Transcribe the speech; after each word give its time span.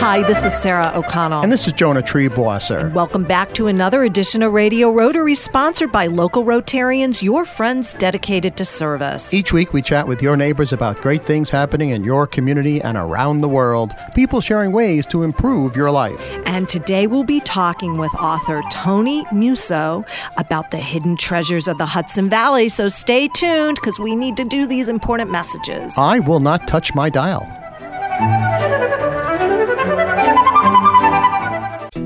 Hi, 0.00 0.22
this 0.22 0.46
is 0.46 0.54
Sarah 0.54 0.92
O'Connell. 0.94 1.42
And 1.42 1.52
this 1.52 1.66
is 1.66 1.74
Jonah 1.74 2.00
Triebwasser. 2.00 2.90
Welcome 2.94 3.22
back 3.24 3.52
to 3.52 3.66
another 3.66 4.02
edition 4.02 4.42
of 4.42 4.54
Radio 4.54 4.90
Rotary, 4.90 5.34
sponsored 5.34 5.92
by 5.92 6.06
local 6.06 6.42
Rotarians, 6.42 7.22
your 7.22 7.44
friends 7.44 7.92
dedicated 7.92 8.56
to 8.56 8.64
service. 8.64 9.34
Each 9.34 9.52
week, 9.52 9.74
we 9.74 9.82
chat 9.82 10.08
with 10.08 10.22
your 10.22 10.38
neighbors 10.38 10.72
about 10.72 11.02
great 11.02 11.22
things 11.22 11.50
happening 11.50 11.90
in 11.90 12.02
your 12.02 12.26
community 12.26 12.80
and 12.80 12.96
around 12.96 13.42
the 13.42 13.48
world. 13.48 13.92
People 14.14 14.40
sharing 14.40 14.72
ways 14.72 15.04
to 15.08 15.22
improve 15.22 15.76
your 15.76 15.90
life. 15.90 16.32
And 16.46 16.66
today, 16.66 17.06
we'll 17.06 17.22
be 17.22 17.40
talking 17.40 17.98
with 17.98 18.14
author 18.14 18.62
Tony 18.72 19.26
Musso 19.32 20.02
about 20.38 20.70
the 20.70 20.78
hidden 20.78 21.14
treasures 21.14 21.68
of 21.68 21.76
the 21.76 21.84
Hudson 21.84 22.30
Valley. 22.30 22.70
So 22.70 22.88
stay 22.88 23.28
tuned 23.28 23.76
because 23.76 24.00
we 24.00 24.16
need 24.16 24.38
to 24.38 24.44
do 24.44 24.66
these 24.66 24.88
important 24.88 25.30
messages. 25.30 25.98
I 25.98 26.20
will 26.20 26.40
not 26.40 26.66
touch 26.66 26.94
my 26.94 27.10
dial. 27.10 27.46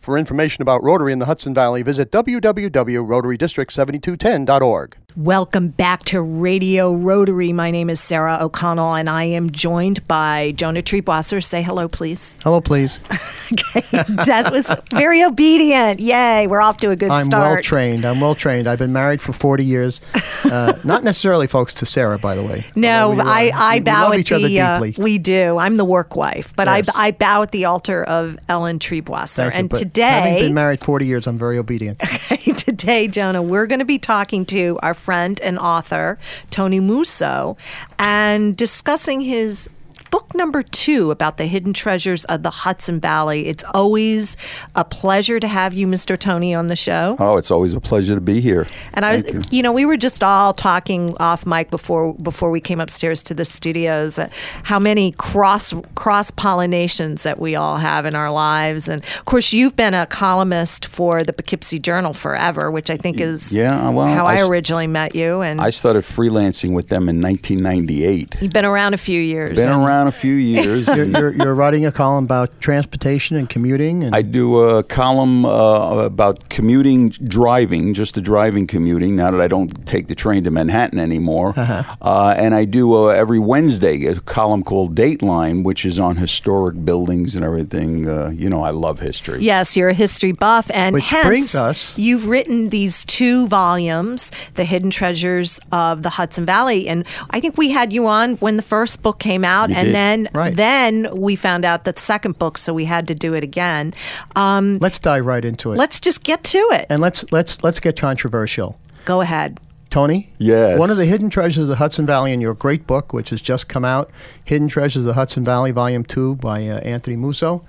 For 0.00 0.16
information 0.16 0.62
about 0.62 0.82
Rotary 0.82 1.12
in 1.12 1.18
the 1.18 1.26
Hudson 1.26 1.52
Valley, 1.52 1.82
visit 1.82 2.10
www.rotarydistrict7210.org. 2.10 4.96
Welcome 5.16 5.68
back 5.68 6.04
to 6.06 6.22
Radio 6.22 6.94
Rotary. 6.94 7.52
My 7.52 7.70
name 7.70 7.90
is 7.90 8.00
Sarah 8.00 8.38
O'Connell, 8.40 8.94
and 8.94 9.10
I 9.10 9.24
am 9.24 9.50
joined 9.50 10.06
by 10.06 10.52
Jonah 10.52 10.82
Triebwasser. 10.82 11.42
Say 11.42 11.62
hello, 11.62 11.88
please. 11.88 12.36
Hello, 12.44 12.60
please. 12.60 13.00
okay, 13.52 13.80
that 14.26 14.50
was 14.52 14.72
very 14.90 15.24
obedient. 15.24 15.98
Yay, 15.98 16.46
we're 16.46 16.60
off 16.60 16.76
to 16.78 16.90
a 16.90 16.96
good 16.96 17.08
start. 17.08 17.34
I'm 17.34 17.40
well 17.40 17.62
trained. 17.62 18.04
I'm 18.04 18.20
well 18.20 18.36
trained. 18.36 18.68
I've 18.68 18.78
been 18.78 18.92
married 18.92 19.20
for 19.20 19.32
40 19.32 19.64
years. 19.64 20.00
Uh, 20.42 20.72
not 20.86 21.04
necessarily, 21.04 21.46
folks, 21.46 21.74
to 21.74 21.84
Sarah, 21.84 22.18
by 22.18 22.34
the 22.34 22.42
way. 22.42 22.64
No, 22.74 23.10
we, 23.10 23.20
I, 23.20 23.52
I 23.54 23.74
we 23.74 23.80
bow 23.80 24.04
love 24.04 24.14
at 24.14 24.20
each 24.20 24.32
other 24.32 24.48
the. 24.48 24.58
Uh, 24.58 24.80
deeply. 24.80 25.04
we 25.04 25.18
do. 25.18 25.58
I'm 25.58 25.76
the 25.76 25.84
work 25.84 26.16
wife, 26.16 26.56
but 26.56 26.66
Yes. 26.66 26.88
I, 26.94 27.08
I 27.08 27.10
bow 27.10 27.42
at 27.42 27.52
the 27.52 27.66
altar 27.66 28.02
of 28.04 28.38
Ellen 28.48 28.78
Triebwasser. 28.78 29.50
And 29.52 29.70
today, 29.70 30.02
having 30.02 30.38
been 30.38 30.54
married 30.54 30.80
40 30.80 31.06
years, 31.06 31.26
I'm 31.26 31.36
very 31.36 31.58
obedient. 31.58 31.98
today, 32.56 33.06
Jonah, 33.06 33.42
we're 33.42 33.66
going 33.66 33.80
to 33.80 33.84
be 33.84 33.98
talking 33.98 34.46
to 34.46 34.78
our 34.82 34.94
friend 35.00 35.40
and 35.40 35.58
author, 35.58 36.18
Tony 36.50 36.78
Musso, 36.80 37.56
and 37.98 38.56
discussing 38.56 39.20
his 39.20 39.68
book 40.10 40.34
number 40.34 40.62
two 40.62 41.10
about 41.10 41.36
the 41.36 41.46
hidden 41.46 41.72
treasures 41.72 42.24
of 42.26 42.42
the 42.42 42.50
Hudson 42.50 43.00
Valley. 43.00 43.46
It's 43.48 43.64
always 43.74 44.36
a 44.74 44.84
pleasure 44.84 45.38
to 45.40 45.48
have 45.48 45.74
you, 45.74 45.86
Mr. 45.86 46.18
Tony, 46.18 46.54
on 46.54 46.66
the 46.66 46.76
show. 46.76 47.16
Oh, 47.18 47.36
it's 47.36 47.50
always 47.50 47.74
a 47.74 47.80
pleasure 47.80 48.14
to 48.14 48.20
be 48.20 48.40
here. 48.40 48.66
And 48.94 49.04
I 49.04 49.12
was, 49.12 49.22
Thank 49.22 49.52
you. 49.52 49.62
know, 49.62 49.72
we 49.72 49.86
were 49.86 49.96
just 49.96 50.22
all 50.22 50.52
talking 50.52 51.16
off 51.18 51.46
mic 51.46 51.70
before 51.70 52.14
before 52.14 52.50
we 52.50 52.60
came 52.60 52.80
upstairs 52.80 53.22
to 53.24 53.34
the 53.34 53.44
studios. 53.44 54.18
Uh, 54.18 54.28
how 54.64 54.78
many 54.78 55.12
cross 55.12 55.72
cross 55.94 56.30
pollinations 56.30 57.22
that 57.22 57.38
we 57.38 57.54
all 57.54 57.76
have 57.78 58.06
in 58.06 58.14
our 58.14 58.30
lives, 58.30 58.88
and 58.88 59.02
of 59.02 59.24
course, 59.24 59.52
you've 59.52 59.76
been 59.76 59.94
a 59.94 60.06
columnist 60.06 60.86
for 60.86 61.24
the 61.24 61.32
Poughkeepsie 61.32 61.78
Journal 61.78 62.12
forever, 62.12 62.70
which 62.70 62.90
I 62.90 62.96
think 62.96 63.20
is 63.20 63.52
Yeah, 63.56 63.88
well, 63.90 64.06
how 64.06 64.26
I 64.26 64.40
originally 64.46 64.86
met 64.86 65.14
you. 65.14 65.40
And 65.40 65.60
I 65.60 65.70
started 65.70 66.02
freelancing 66.02 66.72
with 66.72 66.88
them 66.88 67.08
in 67.08 67.20
1998. 67.20 68.36
you've 68.40 68.52
been 68.52 68.64
around 68.64 68.94
a 68.94 68.98
few 68.98 69.20
years. 69.20 69.56
Been 69.56 69.68
around 69.68 69.99
a 70.06 70.12
few 70.12 70.34
years. 70.34 70.86
You're, 70.86 71.04
you're, 71.04 71.32
you're 71.32 71.54
writing 71.54 71.86
a 71.86 71.92
column 71.92 72.24
about 72.24 72.60
transportation 72.60 73.36
and 73.36 73.48
commuting. 73.48 74.04
And 74.04 74.14
I 74.14 74.22
do 74.22 74.58
a 74.60 74.82
column 74.82 75.44
uh, 75.44 76.04
about 76.04 76.48
commuting, 76.48 77.10
driving, 77.10 77.94
just 77.94 78.14
the 78.14 78.20
driving 78.20 78.66
commuting. 78.66 79.16
Now 79.16 79.30
that 79.30 79.40
I 79.40 79.48
don't 79.48 79.86
take 79.86 80.06
the 80.08 80.14
train 80.14 80.44
to 80.44 80.50
Manhattan 80.50 80.98
anymore, 80.98 81.54
Uh-huh. 81.56 81.82
uh, 82.02 82.34
and 82.36 82.54
I 82.54 82.64
do 82.64 82.94
uh, 82.94 83.06
every 83.08 83.38
Wednesday 83.38 84.04
a 84.06 84.18
column 84.20 84.62
called 84.62 84.94
Dateline, 84.94 85.64
which 85.64 85.84
is 85.84 85.98
on 85.98 86.16
historic 86.16 86.84
buildings 86.84 87.34
and 87.36 87.44
everything. 87.44 88.08
Uh, 88.08 88.30
you 88.30 88.48
know, 88.48 88.62
I 88.62 88.70
love 88.70 89.00
history. 89.00 89.42
Yes, 89.42 89.76
you're 89.76 89.88
a 89.90 89.94
history 89.94 90.32
buff, 90.32 90.70
and 90.72 90.94
Which 90.94 91.08
hence 91.08 91.26
brings 91.26 91.54
us- 91.54 91.96
you've 91.98 92.26
written 92.26 92.68
these 92.68 93.04
two 93.04 93.46
volumes, 93.48 94.30
"The 94.54 94.64
Hidden 94.64 94.90
Treasures 94.90 95.60
of 95.72 96.02
the 96.02 96.10
Hudson 96.10 96.44
Valley," 96.46 96.88
and 96.88 97.04
I 97.30 97.40
think 97.40 97.56
we 97.56 97.70
had 97.70 97.92
you 97.92 98.06
on 98.06 98.36
when 98.36 98.56
the 98.56 98.62
first 98.62 99.02
book 99.02 99.18
came 99.18 99.44
out, 99.44 99.70
You 99.70 99.76
and 99.76 99.89
did. 99.90 99.96
then 99.96 100.28
Right. 100.32 100.56
then 100.56 101.08
we 101.14 101.36
found 101.36 101.64
out 101.64 101.84
that 101.84 101.94
the 101.96 102.00
second 102.00 102.38
book, 102.38 102.58
so 102.58 102.72
we 102.74 102.84
had 102.86 103.06
to 103.08 103.14
do 103.14 103.34
it 103.34 103.44
again. 103.44 103.92
Um, 104.36 104.78
let's 104.80 104.98
dive 104.98 105.26
right 105.26 105.44
into 105.44 105.72
it. 105.72 105.76
let's 105.76 106.00
just 106.00 106.24
get 106.24 106.42
to 106.44 106.58
it. 106.72 106.86
and 106.90 107.00
let's 107.00 107.24
let's 107.32 107.62
let's 107.62 107.80
get 107.80 107.96
controversial. 107.98 108.78
Go 109.04 109.20
ahead. 109.20 109.58
Tony? 109.90 110.32
Yes. 110.38 110.78
One 110.78 110.90
of 110.90 110.96
the 110.96 111.04
hidden 111.04 111.30
treasures 111.30 111.62
of 111.64 111.68
the 111.68 111.74
Hudson 111.76 112.06
Valley 112.06 112.32
in 112.32 112.40
your 112.40 112.54
great 112.54 112.86
book, 112.86 113.12
which 113.12 113.30
has 113.30 113.42
just 113.42 113.68
come 113.68 113.84
out, 113.84 114.08
Hidden 114.44 114.68
Treasures 114.68 114.98
of 114.98 115.04
the 115.04 115.14
Hudson 115.14 115.44
Valley, 115.44 115.72
Volume 115.72 116.04
2 116.04 116.36
by 116.36 116.64
uh, 116.68 116.78
Anthony 116.78 117.16
Musso, 117.16 117.64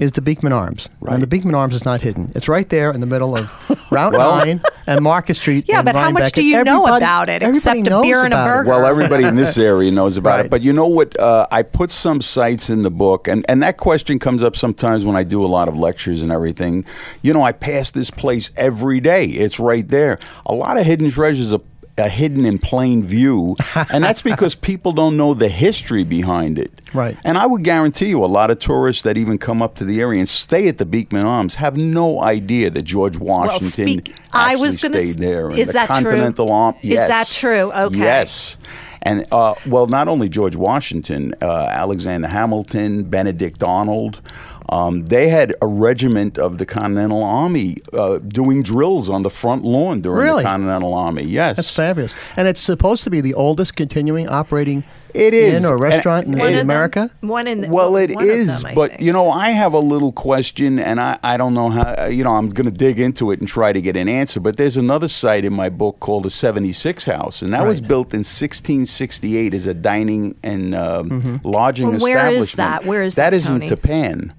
is 0.00 0.12
the 0.12 0.22
Beekman 0.22 0.52
Arms. 0.52 0.88
Right. 1.00 1.12
And 1.14 1.22
the 1.22 1.26
Beekman 1.28 1.54
Arms 1.54 1.74
is 1.74 1.84
not 1.84 2.00
hidden. 2.00 2.32
It's 2.34 2.48
right 2.48 2.68
there 2.68 2.90
in 2.90 3.00
the 3.00 3.06
middle 3.06 3.36
of 3.36 3.70
Route 3.92 4.14
Well- 4.14 4.38
9 4.44 4.60
and 4.86 5.04
Market 5.04 5.34
Street. 5.36 5.66
Yeah, 5.68 5.80
in 5.80 5.84
but 5.84 5.94
how 5.94 6.10
much 6.10 6.32
do 6.32 6.40
And 6.40 6.48
you 6.50 6.64
know 6.64 6.86
about 6.96 7.28
it, 7.28 7.42
except 7.42 7.86
a 7.86 8.00
beer 8.00 8.24
and 8.24 8.32
a 8.34 8.44
burger? 8.44 8.68
Well, 8.68 8.86
everybody 8.86 9.24
in 9.24 9.36
this 9.36 9.56
area 9.70 9.90
knows 9.92 10.16
about 10.16 10.36
Right. 10.36 10.46
it. 10.46 10.50
But 10.50 10.62
you 10.62 10.72
know 10.72 10.86
what? 10.86 11.20
Uh, 11.20 11.46
I 11.52 11.62
put 11.62 11.90
some 11.90 12.20
sites 12.22 12.70
in 12.70 12.82
the 12.82 12.90
book, 12.90 13.28
and, 13.28 13.44
and 13.48 13.62
that 13.62 13.76
question 13.76 14.18
comes 14.18 14.42
up 14.42 14.56
sometimes 14.56 15.04
when 15.04 15.14
I 15.16 15.22
do 15.22 15.44
a 15.44 15.46
lot 15.46 15.68
of 15.68 15.76
lectures 15.76 16.22
and 16.22 16.32
everything. 16.32 16.84
You 17.22 17.32
know, 17.34 17.42
I 17.42 17.52
pass 17.52 17.90
this 17.92 18.10
place 18.10 18.50
every 18.56 19.00
day. 19.00 19.26
It's 19.26 19.60
right 19.60 19.86
there. 19.86 20.18
A 20.46 20.54
lot 20.54 20.76
of 20.78 20.86
hidden 20.86 21.10
treasures 21.10 21.52
are, 21.52 21.60
are 22.00 22.08
hidden 22.08 22.44
in 22.44 22.58
plain 22.58 23.02
view, 23.02 23.56
and 23.92 24.02
that's 24.02 24.22
because 24.22 24.54
people 24.54 24.92
don't 24.92 25.16
know 25.16 25.34
the 25.34 25.48
history 25.48 26.02
behind 26.04 26.58
it. 26.58 26.72
Right. 26.92 27.16
And 27.24 27.38
I 27.38 27.46
would 27.46 27.62
guarantee 27.62 28.06
you, 28.06 28.24
a 28.24 28.26
lot 28.26 28.50
of 28.50 28.58
tourists 28.58 29.02
that 29.02 29.16
even 29.16 29.38
come 29.38 29.62
up 29.62 29.76
to 29.76 29.84
the 29.84 30.00
area 30.00 30.18
and 30.18 30.28
stay 30.28 30.66
at 30.66 30.78
the 30.78 30.84
Beekman 30.84 31.24
Arms 31.26 31.54
have 31.56 31.76
no 31.76 32.20
idea 32.20 32.70
that 32.70 32.82
George 32.82 33.16
Washington 33.16 33.68
speak- 33.70 34.14
I 34.32 34.52
actually 34.52 34.62
was 34.62 34.78
gonna 34.78 34.96
s- 34.96 35.02
stayed 35.02 35.18
there. 35.18 35.48
and 35.48 35.58
is 35.58 35.68
the 35.68 35.72
that 35.74 35.86
true? 35.86 35.94
Continental 35.94 36.50
Arm. 36.50 36.74
Is 36.82 37.06
that 37.06 37.26
true? 37.28 37.72
Okay. 37.72 37.96
Yes. 37.98 38.56
And 39.02 39.26
uh, 39.32 39.54
well, 39.66 39.86
not 39.86 40.08
only 40.08 40.28
George 40.28 40.56
Washington, 40.56 41.34
uh, 41.40 41.66
Alexander 41.70 42.28
Hamilton, 42.28 43.04
Benedict 43.04 43.62
Arnold, 43.62 44.20
um, 44.68 45.06
they 45.06 45.28
had 45.28 45.54
a 45.62 45.66
regiment 45.66 46.38
of 46.38 46.58
the 46.58 46.66
Continental 46.66 47.22
Army 47.24 47.78
uh, 47.92 48.18
doing 48.18 48.62
drills 48.62 49.08
on 49.08 49.22
the 49.22 49.30
front 49.30 49.64
lawn 49.64 50.00
during 50.00 50.18
Really? 50.22 50.42
the 50.42 50.48
Continental 50.48 50.94
Army. 50.94 51.22
Yes, 51.24 51.56
That's 51.56 51.70
fabulous. 51.70 52.14
And 52.36 52.46
it's 52.46 52.60
supposed 52.60 53.02
to 53.04 53.10
be 53.10 53.20
the 53.20 53.34
oldest 53.34 53.74
continuing 53.74 54.28
operating 54.28 54.84
It 55.14 55.34
is. 55.34 55.54
inn 55.64 55.64
or 55.70 55.74
And- 55.74 55.80
restaurant 55.82 56.26
in, 56.26 56.32
One 56.38 56.40
in 56.40 56.46
of 56.46 56.58
them- 56.58 56.66
America. 56.66 57.10
One 57.20 57.46
in 57.46 57.60
the, 57.62 57.68
Well, 57.68 57.96
it 57.96 58.14
one 58.14 58.24
is, 58.28 58.62
them, 58.62 58.72
but 58.74 58.90
think. 58.92 59.02
you 59.02 59.12
know, 59.12 59.30
I 59.30 59.50
have 59.50 59.72
a 59.72 59.78
little 59.78 60.12
question, 60.12 60.78
and 60.78 61.00
I, 61.00 61.18
I 61.22 61.36
don't 61.36 61.54
know 61.54 61.70
how. 61.70 62.06
You 62.06 62.24
know, 62.24 62.32
I'm 62.32 62.50
going 62.50 62.64
to 62.70 62.76
dig 62.76 62.98
into 63.00 63.30
it 63.30 63.40
and 63.40 63.48
try 63.48 63.72
to 63.72 63.80
get 63.80 63.96
an 63.96 64.08
answer. 64.08 64.40
But 64.40 64.56
there's 64.56 64.76
another 64.76 65.08
site 65.08 65.44
in 65.44 65.52
my 65.52 65.68
book 65.68 66.00
called 66.00 66.24
the 66.24 66.30
76 66.30 67.04
House, 67.04 67.42
and 67.42 67.52
that 67.52 67.66
was 67.66 67.80
built 67.80 68.12
in 68.14 68.24
1668 68.24 69.54
as 69.54 69.66
a 69.66 69.74
dining 69.74 70.36
and 70.42 70.74
um, 70.74 71.40
lodging 71.44 71.90
Well, 71.92 71.98
where 72.00 72.16
establishment. 72.30 72.38
is 72.40 72.52
that? 72.54 72.84
Where 72.84 73.02
is 73.02 73.14
that? 73.16 73.30
that, 73.30 73.34
is 73.36 73.48
in 73.48 73.60
Tony? 73.60 73.68
Tapan. 73.70 74.30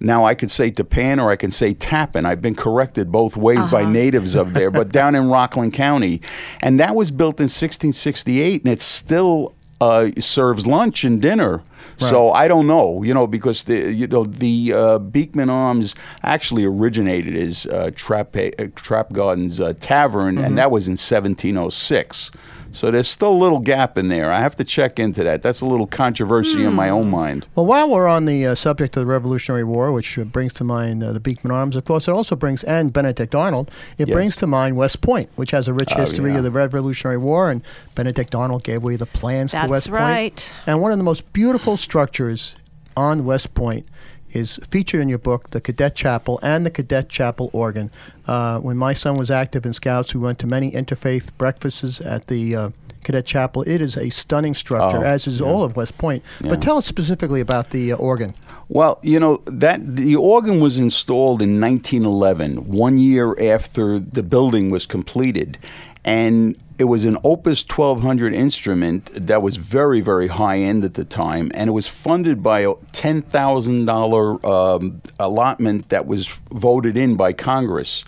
Now 0.00 0.24
I 0.24 0.34
could 0.34 0.50
say 0.50 0.70
Tapan 0.70 1.22
or 1.22 1.30
I 1.30 1.36
can 1.36 1.50
say 1.50 1.72
Tappan. 1.72 2.26
I've 2.26 2.42
been 2.42 2.56
corrected 2.56 3.10
both 3.12 3.36
ways 3.36 3.58
Uh-huh. 3.58 3.70
by 3.70 3.84
natives 3.90 4.34
of 4.34 4.52
there, 4.52 4.70
but 4.70 4.90
down 4.90 5.14
in 5.14 5.28
Rockland 5.28 5.72
County, 5.72 6.20
and 6.60 6.78
that 6.80 6.94
was 6.94 7.10
built 7.10 7.38
in 7.38 7.44
1668, 7.44 8.64
and 8.64 8.72
it's 8.72 8.84
still 8.84 9.54
uh, 9.84 10.10
serves 10.20 10.66
lunch 10.66 11.04
and 11.04 11.20
dinner. 11.22 11.62
So 11.96 12.32
I 12.32 12.48
don't 12.48 12.66
know, 12.66 13.04
you 13.04 13.14
know, 13.14 13.26
because 13.28 13.64
the 13.64 13.78
you 14.00 14.06
know 14.08 14.24
the 14.24 14.72
uh, 14.74 14.98
Beekman 14.98 15.48
Arms 15.50 15.94
actually 16.22 16.64
originated 16.64 17.34
as 17.36 17.66
uh, 17.66 17.90
Trap 17.94 18.34
uh, 18.36 18.50
Traphagen 18.84 19.60
uh, 19.60 19.74
Tavern, 19.78 20.34
Mm-hmm. 20.34 20.44
and 20.44 20.58
that 20.58 20.70
was 20.72 20.88
in 20.88 20.96
1706. 20.96 22.30
So 22.74 22.90
there's 22.90 23.08
still 23.08 23.30
a 23.30 23.38
little 23.38 23.60
gap 23.60 23.96
in 23.96 24.08
there. 24.08 24.32
I 24.32 24.40
have 24.40 24.56
to 24.56 24.64
check 24.64 24.98
into 24.98 25.22
that. 25.24 25.42
That's 25.42 25.60
a 25.60 25.66
little 25.66 25.86
controversy 25.86 26.64
in 26.64 26.74
my 26.74 26.88
Hmm. 26.88 26.94
own 26.94 27.10
mind. 27.10 27.46
Well, 27.54 27.66
while 27.66 27.88
we're 27.88 28.08
on 28.08 28.24
the 28.24 28.44
uh, 28.46 28.54
subject 28.56 28.96
of 28.96 29.02
the 29.02 29.06
Revolutionary 29.06 29.62
War, 29.64 29.92
which 29.92 30.18
uh, 30.18 30.24
brings 30.24 30.52
to 30.54 30.64
mind 30.64 31.02
uh, 31.04 31.12
the 31.12 31.20
Beekman 31.20 31.52
Arms, 31.52 31.76
of 31.76 31.84
course, 31.84 32.08
it 32.08 32.10
also 32.12 32.34
brings, 32.34 32.64
and 32.64 32.92
Benedict 32.92 33.34
Arnold, 33.34 33.70
it 33.96 34.08
Yes. 34.08 34.14
brings 34.14 34.36
to 34.36 34.46
mind 34.48 34.76
West 34.76 35.00
Point, 35.00 35.28
which 35.36 35.52
has 35.52 35.68
a 35.68 35.72
rich 35.72 35.92
Oh, 35.96 36.00
history 36.00 36.32
yeah. 36.32 36.38
of 36.38 36.44
the 36.44 36.50
Revolutionary 36.50 37.16
War, 37.18 37.48
and 37.50 37.62
Benedict 37.94 38.34
Arnold 38.34 38.64
gave 38.64 38.82
away 38.82 38.96
the 38.96 39.06
plans 39.06 39.52
That's 39.52 39.66
to 39.66 39.70
West 39.70 39.88
Point. 39.90 40.00
That's 40.00 40.50
right. 40.50 40.52
And 40.66 40.82
one 40.82 40.90
of 40.90 40.98
the 40.98 41.04
most 41.04 41.32
beautiful 41.32 41.76
structures 41.76 42.56
on 42.96 43.24
West 43.24 43.54
Point 43.54 43.86
is 44.34 44.58
featured 44.68 45.00
in 45.00 45.08
your 45.08 45.18
book, 45.18 45.50
the 45.50 45.60
Cadet 45.60 45.94
Chapel 45.94 46.38
and 46.42 46.66
the 46.66 46.70
Cadet 46.70 47.08
Chapel 47.08 47.50
organ. 47.52 47.90
Uh, 48.26 48.58
when 48.58 48.76
my 48.76 48.92
son 48.92 49.16
was 49.16 49.30
active 49.30 49.64
in 49.64 49.72
Scouts, 49.72 50.14
we 50.14 50.20
went 50.20 50.38
to 50.40 50.46
many 50.46 50.70
interfaith 50.70 51.30
breakfasts 51.38 52.00
at 52.00 52.26
the 52.26 52.56
uh, 52.56 52.70
Cadet 53.04 53.26
Chapel. 53.26 53.62
It 53.62 53.80
is 53.80 53.96
a 53.96 54.10
stunning 54.10 54.54
structure, 54.54 54.98
Oh, 54.98 55.02
as 55.02 55.26
is 55.26 55.40
all 55.40 55.62
of 55.62 55.76
West 55.76 55.96
Point. 55.98 56.22
Yeah. 56.40 56.50
But 56.50 56.62
tell 56.62 56.76
us 56.76 56.86
specifically 56.86 57.40
about 57.40 57.70
the 57.70 57.92
uh, 57.92 57.96
organ. 57.96 58.34
Well, 58.68 58.98
you 59.02 59.20
know 59.20 59.42
that 59.46 59.96
the 59.96 60.16
organ 60.16 60.60
was 60.60 60.78
installed 60.78 61.42
in 61.42 61.60
1911, 61.60 62.68
one 62.68 62.98
year 62.98 63.36
after 63.40 63.98
the 63.98 64.22
building 64.22 64.70
was 64.70 64.86
completed, 64.86 65.58
and 66.04 66.56
it 66.78 66.84
was 66.84 67.04
an 67.04 67.16
Opus 67.22 67.64
1200 67.68 68.34
instrument 68.34 69.10
that 69.14 69.42
was 69.42 69.56
very, 69.56 70.00
very 70.00 70.26
high 70.26 70.58
end 70.58 70.84
at 70.84 70.94
the 70.94 71.04
time, 71.04 71.50
and 71.54 71.68
it 71.68 71.72
was 71.72 71.86
funded 71.86 72.42
by 72.42 72.60
a 72.60 72.74
ten 72.92 73.22
thousand 73.22 73.84
dollar 73.86 74.44
um, 74.46 75.00
allotment 75.20 75.88
that 75.90 76.06
was 76.06 76.26
voted 76.50 76.96
in 76.96 77.16
by 77.16 77.32
Congress. 77.32 78.04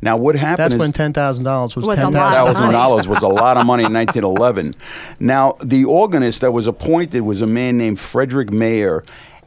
Now, 0.00 0.16
what 0.16 0.36
happened? 0.36 0.58
That's 0.58 0.74
is, 0.74 0.80
when 0.80 0.92
ten 0.92 1.12
thousand 1.12 1.44
dollars 1.44 1.74
was 1.74 1.86
Was 1.86 1.98
a 1.98 2.02
lot 2.02 2.08
of 2.08 2.14
thousand 2.14 2.44
thousand 2.44 2.62
money. 2.62 2.72
dollars 2.72 3.08
was 3.08 3.22
a 3.22 3.28
lot 3.28 3.56
of 3.56 3.66
money 3.66 3.84
in 3.84 3.92
1911. 3.92 4.74
Now, 5.18 5.56
the 5.64 5.84
organist 5.84 6.40
that 6.42 6.52
was 6.52 6.66
appointed 6.66 7.22
was 7.22 7.40
a 7.40 7.46
man 7.46 7.78
named 7.78 7.98
Frederick 7.98 8.52
Mayer, 8.52 9.02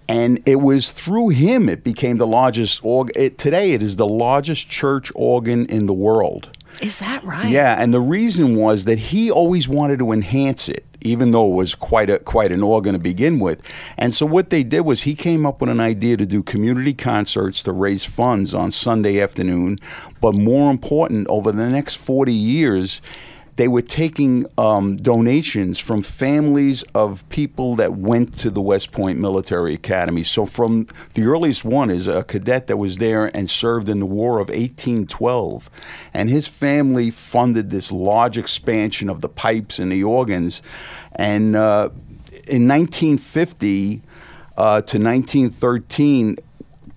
and 0.10 0.42
it 0.46 0.58
was 0.58 0.92
through 0.92 1.30
him 1.30 1.70
it 1.70 1.84
became 1.84 2.18
the 2.18 2.28
largest 2.28 2.84
organ. 2.84 3.36
Today, 3.38 3.72
it 3.72 3.82
is 3.82 3.96
the 3.96 4.08
largest 4.08 4.68
church 4.70 5.12
organ 5.16 5.66
in 5.68 5.86
the 5.86 5.94
world. 5.94 6.50
Is 6.82 7.00
that 7.00 7.24
right? 7.24 7.50
Yeah, 7.50 7.82
and 7.82 7.94
the 7.94 8.02
reason 8.02 8.56
was 8.56 8.86
that 8.86 8.98
he 8.98 9.32
always 9.32 9.68
wanted 9.68 10.00
to 10.00 10.12
enhance 10.12 10.70
it, 10.70 10.86
even 11.02 11.32
though 11.32 11.52
it 11.52 11.56
was 11.56 11.74
quite 11.74 12.10
a 12.10 12.20
quite 12.20 12.52
an 12.52 12.62
organ 12.62 12.94
to 12.94 13.00
begin 13.00 13.40
with. 13.40 13.64
And 13.98 14.14
so 14.14 14.26
what 14.26 14.50
they 14.50 14.64
did 14.64 14.82
was 14.82 15.02
he 15.02 15.16
came 15.16 15.46
up 15.46 15.60
with 15.60 15.70
an 15.70 15.80
idea 15.80 16.18
to 16.18 16.26
do 16.26 16.44
community 16.44 16.94
concerts 16.94 17.64
to 17.64 17.72
raise 17.72 18.06
funds 18.06 18.54
on 18.54 18.72
Sunday 18.72 19.20
afternoon. 19.20 19.80
But 20.22 20.36
more 20.36 20.70
important, 20.70 21.28
over 21.30 21.52
the 21.52 21.68
next 21.68 21.96
forty 21.96 22.34
years, 22.34 23.02
they 23.58 23.68
were 23.68 23.82
taking 23.82 24.46
um, 24.58 24.96
donations 24.96 25.80
from 25.80 26.04
families 26.04 26.84
of 26.94 27.28
people 27.30 27.76
that 27.76 27.96
went 27.96 28.38
to 28.38 28.52
the 28.52 28.62
West 28.62 28.92
Point 28.92 29.20
Military 29.20 29.74
Academy. 29.74 30.24
So, 30.24 30.46
from 30.46 30.88
the 31.16 31.24
earliest 31.24 31.66
one 31.66 31.90
is 31.90 32.08
a 32.08 32.24
cadet 32.24 32.68
that 32.68 32.78
was 32.78 32.98
there 32.98 33.36
and 33.36 33.50
served 33.50 33.90
in 33.90 34.00
the 34.00 34.06
War 34.06 34.40
of 34.40 34.50
1812. 34.50 35.70
And 36.14 36.30
his 36.30 36.48
family 36.48 37.10
funded 37.10 37.72
this 37.72 37.92
large 37.92 38.38
expansion 38.38 39.10
of 39.10 39.22
the 39.22 39.30
pipes 39.30 39.80
and 39.80 39.92
the 39.92 40.04
organs. 40.04 40.62
And 41.14 41.56
uh, 41.56 41.90
in 42.48 42.68
1950 42.68 44.04
uh, 44.56 44.82
to 44.82 45.00
1913, 45.00 46.38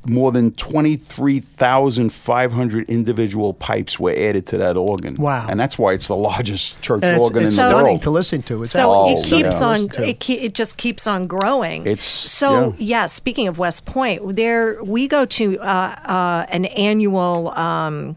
more 0.06 0.32
than 0.32 0.52
23,500 0.52 2.88
individual 2.88 3.52
pipes 3.54 3.98
were 4.00 4.12
added 4.12 4.46
to 4.46 4.56
that 4.58 4.76
organ. 4.76 5.16
Wow. 5.16 5.46
And 5.48 5.58
that's 5.60 5.78
why 5.78 5.92
it's 5.92 6.06
the 6.08 6.16
largest 6.16 6.80
church 6.82 7.00
it's, 7.02 7.18
organ 7.20 7.42
it's 7.42 7.50
in 7.50 7.56
the 7.56 7.62
stunning 7.70 7.84
world. 7.84 8.02
to 8.02 8.10
listen 8.10 8.42
to. 8.44 8.62
It's 8.62 8.70
So 8.72 8.90
Oh, 8.92 9.12
it 9.12 9.24
keeps 9.24 9.56
stunning 9.56 9.88
to 9.90 10.02
on. 10.02 10.08
It, 10.08 10.20
ke- 10.20 10.30
it 10.30 10.54
just 10.54 10.76
keeps 10.78 11.06
on 11.06 11.26
growing. 11.26 11.82
It's- 11.86 12.02
so 12.04 12.70
yeah. 12.78 12.80
yeah. 13.00 13.06
Speaking 13.06 13.48
of 13.48 13.58
West 13.58 13.84
Point, 13.86 14.36
there 14.36 14.82
we 14.82 15.06
go 15.08 15.24
to 15.26 15.58
uh, 15.60 15.64
uh, 15.64 16.46
an 16.48 16.64
annual. 16.66 17.50
Um, 17.58 18.16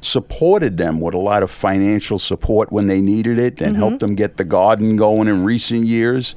supported 0.00 0.76
them 0.76 1.00
with 1.00 1.14
a 1.14 1.18
lot 1.18 1.42
of 1.42 1.50
financial 1.50 2.18
support 2.18 2.70
when 2.70 2.86
they 2.86 3.00
needed 3.00 3.38
it 3.38 3.60
and 3.60 3.76
helped 3.76 4.00
them 4.00 4.14
get 4.14 4.36
the 4.36 4.44
garden 4.44 4.96
going 4.96 5.28
in 5.28 5.44
recent 5.44 5.86
years. 5.86 6.34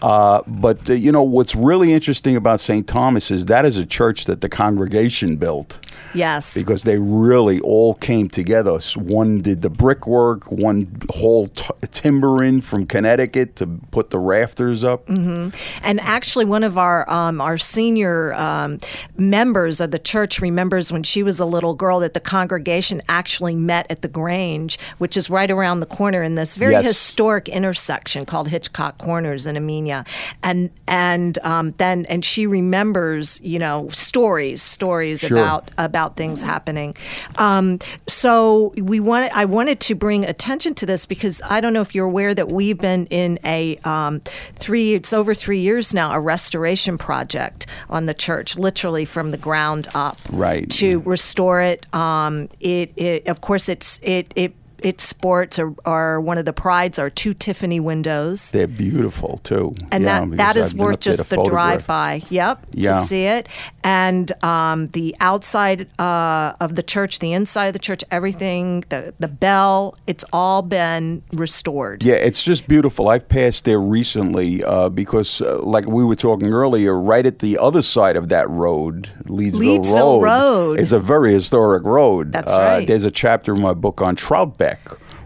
Uh, 0.00 0.42
but 0.46 0.88
uh, 0.90 0.94
you 0.94 1.12
know 1.12 1.22
what's 1.22 1.54
really 1.54 1.92
interesting 1.92 2.36
about 2.36 2.60
St. 2.60 2.86
Thomas 2.86 3.30
is 3.30 3.46
that 3.46 3.64
is 3.64 3.76
a 3.76 3.86
church 3.86 4.24
that 4.26 4.40
the 4.40 4.48
congregation 4.48 5.36
built 5.36 5.78
Yes. 6.14 6.54
because 6.54 6.82
they 6.82 6.98
really 6.98 7.60
all 7.60 7.94
came 7.94 8.28
together. 8.28 8.78
One 8.96 9.40
did 9.42 9.62
the 9.62 9.70
brickwork, 9.70 10.50
one 10.52 11.00
hauled 11.10 11.56
t- 11.56 11.66
timber 11.90 12.42
in 12.44 12.60
from 12.60 12.86
Connecticut 12.86 13.56
to 13.56 13.66
put 13.90 14.10
the 14.10 14.18
rafters 14.18 14.84
up. 14.84 15.08
And 15.08 16.00
actually, 16.00 16.44
one 16.44 16.64
of 16.64 16.76
our 16.78 17.08
um, 17.10 17.40
our 17.40 17.58
senior 17.58 18.34
um, 18.34 18.78
members 19.16 19.80
of 19.80 19.90
the 19.90 19.98
church 19.98 20.40
remembers 20.40 20.92
when 20.92 21.02
she 21.02 21.22
was 21.22 21.40
a 21.40 21.44
little 21.46 21.74
girl 21.74 22.00
that 22.00 22.14
the 22.14 22.20
congregation 22.20 23.00
actually 23.08 23.56
met 23.56 23.86
at 23.90 24.02
the 24.02 24.08
Grange, 24.08 24.78
which 24.98 25.16
is 25.16 25.30
right 25.30 25.50
around 25.50 25.80
the 25.80 25.86
corner 25.86 26.22
in 26.22 26.34
this 26.34 26.56
very 26.56 26.72
Yes. 26.72 26.84
historic 26.86 27.48
intersection 27.48 28.24
called 28.26 28.48
Hitchcock 28.48 28.98
Corners 28.98 29.46
in 29.46 29.56
Amenia, 29.56 30.06
and 30.42 30.70
and 30.88 31.38
um, 31.44 31.72
then 31.78 32.04
and 32.06 32.24
she 32.24 32.46
remembers 32.46 33.40
you 33.42 33.58
know 33.58 33.88
stories 33.90 34.62
stories 34.62 35.20
Sure. 35.20 35.38
about 35.38 35.70
about 35.92 36.16
things 36.16 36.42
happening. 36.42 36.96
Um, 37.36 37.78
so 38.08 38.72
we 38.78 38.98
wanted 38.98 39.30
I 39.34 39.44
wanted 39.44 39.78
to 39.80 39.94
bring 39.94 40.24
attention 40.24 40.74
to 40.76 40.86
this 40.86 41.04
because 41.04 41.42
I 41.44 41.60
don't 41.60 41.74
know 41.74 41.82
if 41.82 41.94
you're 41.94 42.06
aware 42.06 42.32
that 42.34 42.50
we've 42.50 42.78
been 42.78 43.04
in 43.08 43.38
a 43.44 43.76
um, 43.84 44.20
three 44.54 44.94
it's 44.94 45.12
over 45.12 45.34
three 45.34 45.60
years 45.60 45.92
now 45.92 46.10
a 46.12 46.18
restoration 46.20 46.96
project 46.96 47.66
on 47.90 48.06
the 48.06 48.14
church, 48.14 48.56
literally 48.56 49.04
from 49.04 49.32
the 49.32 49.36
ground 49.36 49.86
up, 49.94 50.16
Right. 50.30 50.70
to 50.70 51.00
restore 51.00 51.60
it. 51.60 51.84
Um, 51.94 52.48
it, 52.60 52.92
it 52.96 53.28
of 53.28 53.42
course 53.42 53.68
it's 53.68 53.98
it 54.02 54.32
it. 54.34 54.54
Its 54.82 55.04
sports 55.04 55.58
are, 55.58 55.74
are 55.84 56.20
one 56.20 56.38
of 56.38 56.44
the 56.44 56.52
prides 56.52 56.98
are 56.98 57.10
two 57.10 57.34
Tiffany 57.34 57.80
windows, 57.80 58.50
They're 58.50 58.66
beautiful 58.66 59.40
too. 59.44 59.74
and 59.90 60.04
Yeah, 60.04 60.20
that 60.26 60.36
that 60.36 60.56
is 60.56 60.74
worth 60.74 60.94
up 60.94 61.00
there 61.02 61.12
to 61.12 61.18
just 61.18 61.30
the 61.30 61.42
drive 61.42 61.86
by. 61.86 62.22
Yep, 62.30 62.66
Yeah. 62.72 62.92
to 62.92 63.00
see 63.06 63.24
it, 63.24 63.48
and 63.84 64.30
um, 64.44 64.88
the 64.88 65.14
outside 65.20 65.88
uh, 65.98 66.54
of 66.60 66.74
the 66.74 66.82
church, 66.82 67.18
the 67.20 67.32
inside 67.32 67.66
of 67.66 67.72
the 67.72 67.78
church, 67.78 68.04
everything, 68.10 68.84
the 68.88 69.14
the 69.18 69.28
bell, 69.28 69.96
it's 70.06 70.24
all 70.32 70.62
been 70.62 71.22
restored. 71.32 72.02
Yeah, 72.02 72.14
it's 72.14 72.42
just 72.42 72.66
beautiful. 72.68 73.08
I've 73.08 73.28
passed 73.28 73.64
there 73.64 73.80
recently 73.80 74.62
uh, 74.64 74.88
because, 74.88 75.40
uh, 75.40 75.58
like 75.62 75.86
we 75.86 76.04
were 76.04 76.16
talking 76.16 76.52
earlier, 76.52 76.98
right 76.98 77.24
at 77.26 77.38
the 77.40 77.58
other 77.58 77.82
side 77.82 78.16
of 78.16 78.28
that 78.30 78.48
road, 78.50 79.10
Leedsville, 79.26 79.78
Leedsville 79.80 80.22
Road. 80.22 80.80
is 80.80 80.92
a 80.92 80.98
very 80.98 81.32
historic 81.32 81.84
road. 81.84 82.32
That's 82.32 82.52
uh, 82.54 82.58
right. 82.58 82.86
There's 82.86 83.04
a 83.04 83.10
chapter 83.10 83.54
in 83.54 83.60
my 83.60 83.74
book 83.74 84.00
on 84.02 84.16
Troutbeck, 84.16 84.71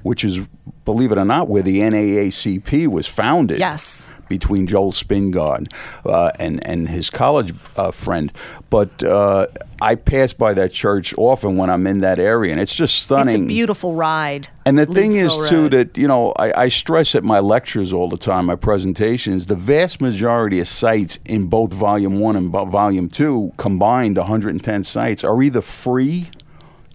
which 0.03 0.25
is 0.25 0.41
believe 0.85 1.13
it 1.13 1.19
or 1.19 1.25
not, 1.25 1.49
where 1.49 1.63
the 1.63 1.81
NAACP 1.81 2.87
was 2.87 3.07
founded. 3.07 3.59
Yes. 3.59 4.13
Between 4.29 4.67
Joel 4.67 4.91
Spingarn 4.91 5.73
uh, 6.05 6.33
and 6.41 6.65
and 6.67 6.89
his 6.89 7.11
college 7.11 7.55
uh, 7.77 7.93
friend, 7.93 8.33
but 8.71 9.01
uh, 9.05 9.47
I 9.81 9.95
pass 9.95 10.33
by 10.33 10.53
that 10.55 10.73
church 10.73 11.15
often 11.17 11.57
when 11.57 11.71
I'm 11.71 11.87
in 11.87 12.01
that 12.01 12.19
area, 12.19 12.51
and 12.51 12.61
it's 12.61 12.75
just 12.75 13.03
stunning. 13.05 13.35
It's 13.35 13.45
a 13.45 13.47
beautiful 13.47 13.95
ride. 13.95 14.49
And 14.65 14.79
the 14.79 14.87
thing 14.87 15.13
is, 15.13 15.33
Leedsville 15.33 15.49
too, 15.49 15.69
that 15.69 15.97
you 15.97 16.09
know, 16.09 16.33
I, 16.33 16.63
I 16.63 16.69
stress 16.71 17.15
at 17.15 17.23
my 17.23 17.39
lectures 17.39 17.93
all 17.93 18.09
the 18.09 18.17
time, 18.17 18.47
my 18.47 18.57
presentations, 18.57 19.47
the 19.47 19.55
vast 19.55 20.01
majority 20.01 20.59
of 20.59 20.67
sites 20.67 21.21
in 21.25 21.47
both 21.47 21.73
Volume 21.73 22.19
One 22.19 22.35
and 22.35 22.51
Volume 22.51 23.09
Two 23.09 23.53
combined, 23.59 24.17
110 24.17 24.83
sites, 24.83 25.23
are 25.23 25.41
either 25.41 25.61
free. 25.61 26.31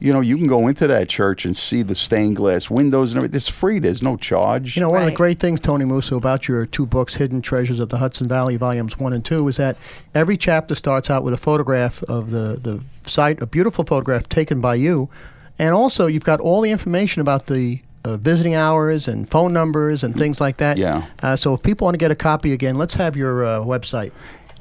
You 0.01 0.11
know, 0.11 0.19
you 0.19 0.35
can 0.35 0.47
go 0.47 0.67
into 0.67 0.87
that 0.87 1.09
church 1.09 1.45
and 1.45 1.55
see 1.55 1.83
the 1.83 1.93
stained 1.93 2.35
glass 2.35 2.71
windows 2.71 3.11
and 3.11 3.19
everything. 3.19 3.37
It's 3.37 3.47
free. 3.47 3.77
There's 3.77 4.01
no 4.01 4.17
charge. 4.17 4.75
You 4.75 4.81
know, 4.81 4.89
one 4.89 5.03
of 5.03 5.05
the 5.05 5.15
great 5.15 5.39
things, 5.39 5.59
Tony 5.59 5.85
Musso, 5.85 6.17
about 6.17 6.47
your 6.47 6.65
two 6.65 6.87
books, 6.87 7.15
Hidden 7.15 7.43
Treasures 7.43 7.79
of 7.79 7.89
the 7.89 7.97
Hudson 7.97 8.27
Valley, 8.27 8.57
Volumes 8.57 8.97
1 8.97 9.13
and 9.13 9.23
2, 9.23 9.47
is 9.47 9.57
that 9.57 9.77
every 10.15 10.37
chapter 10.37 10.73
starts 10.73 11.11
out 11.11 11.23
with 11.23 11.35
a 11.35 11.37
photograph 11.37 12.01
of 12.03 12.31
the, 12.31 12.59
the 12.59 12.83
site, 13.05 13.43
a 13.43 13.45
beautiful 13.45 13.85
photograph 13.85 14.27
taken 14.27 14.59
by 14.59 14.73
you. 14.73 15.07
And 15.59 15.75
also, 15.75 16.07
you've 16.07 16.23
got 16.23 16.39
all 16.39 16.61
the 16.61 16.71
information 16.71 17.21
about 17.21 17.45
the 17.45 17.81
uh, 18.03 18.17
visiting 18.17 18.55
hours 18.55 19.07
and 19.07 19.29
phone 19.29 19.53
numbers 19.53 20.03
and 20.03 20.15
things 20.15 20.41
like 20.41 20.57
that. 20.57 20.77
Yeah. 20.77 21.05
Uh, 21.21 21.35
so 21.35 21.53
if 21.53 21.61
people 21.61 21.85
want 21.85 21.93
to 21.93 21.99
get 21.99 22.11
a 22.11 22.15
copy 22.15 22.53
again, 22.53 22.75
let's 22.75 22.95
have 22.95 23.15
your 23.15 23.45
uh, 23.45 23.59
website. 23.59 24.11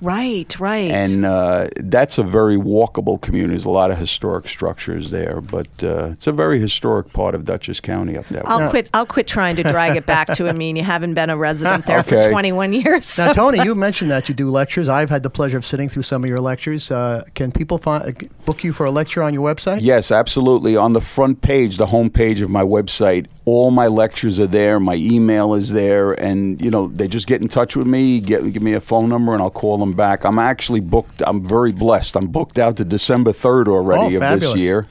Right, 0.02 0.58
right. 0.60 0.90
and 0.90 1.24
uh, 1.24 1.68
that's 1.76 2.18
a 2.18 2.22
very 2.22 2.56
walkable 2.56 3.20
community. 3.20 3.52
There's 3.52 3.64
a 3.64 3.70
lot 3.70 3.90
of 3.90 3.98
historic 3.98 4.48
structures 4.48 5.10
there, 5.10 5.40
but 5.40 5.68
uh, 5.82 6.10
it's 6.12 6.26
a 6.26 6.32
very 6.32 6.58
historic 6.58 7.12
part 7.12 7.34
of 7.34 7.44
Dutchess 7.44 7.80
County 7.80 8.16
up 8.16 8.26
there. 8.26 8.42
I'll 8.46 8.70
quit. 8.70 8.90
I'll 8.92 9.06
quit 9.06 9.26
trying 9.26 9.56
to 9.56 9.62
drag 9.62 9.96
it 9.96 10.04
back 10.04 10.28
to 10.34 10.48
Amin. 10.48 10.76
You 10.76 10.82
haven't 10.82 11.14
been 11.14 11.30
a 11.30 11.36
resident 11.36 11.86
there 11.86 12.02
for 12.02 12.22
21 12.22 12.72
years. 12.72 13.18
Now, 13.18 13.32
Tony, 13.34 13.62
you 13.62 13.74
mentioned 13.74 14.10
that 14.10 14.28
you 14.28 14.34
do 14.34 14.50
lectures. 14.50 14.88
I've 14.88 15.10
had 15.10 15.22
the 15.22 15.30
pleasure 15.30 15.56
of 15.56 15.64
sitting 15.64 15.88
through 15.88 16.02
some 16.02 16.24
of 16.24 16.30
your 16.30 16.40
lectures. 16.40 16.90
Uh, 16.90 17.24
can 17.34 17.52
people 17.52 17.78
find, 17.78 18.28
book 18.44 18.64
you 18.64 18.72
for 18.72 18.84
a 18.84 18.90
lecture 18.90 19.22
on 19.22 19.32
your 19.32 19.42
website? 19.42 19.78
Yes, 19.80 20.10
absolutely. 20.10 20.76
On 20.76 20.92
the 20.92 21.00
front 21.00 21.40
page, 21.40 21.76
the 21.76 21.86
home 21.86 22.10
page 22.10 22.40
of 22.40 22.50
my 22.50 22.62
website, 22.62 23.26
all 23.46 23.70
my 23.70 23.86
lectures 23.86 24.40
are 24.40 24.46
there. 24.46 24.80
My 24.80 24.94
email 24.94 25.54
is 25.54 25.70
there, 25.70 26.12
and 26.12 26.60
you 26.60 26.70
know 26.70 26.88
they 26.88 27.08
just 27.08 27.26
get 27.26 27.42
in 27.42 27.48
touch 27.48 27.76
with 27.76 27.86
me, 27.86 28.20
get 28.20 28.42
give 28.52 28.62
me 28.62 28.72
a 28.72 28.80
phone 28.80 29.08
number, 29.08 29.32
and 29.34 29.42
I'll 29.42 29.50
call 29.50 29.76
them 29.78 29.92
back. 29.92 30.24
I'm 30.24 30.38
actually 30.38 30.80
booked. 30.80 31.22
I'm 31.26 31.44
very 31.44 31.72
blessed. 31.72 32.16
I'm 32.16 32.28
booked 32.28 32.58
out 32.58 32.76
to 32.78 32.84
December 32.84 33.32
third 33.32 33.68
already 33.68 34.14
Oh, 34.14 34.18
of 34.18 34.22
fabulous. 34.22 34.54
this 34.54 34.62
year, 34.62 34.86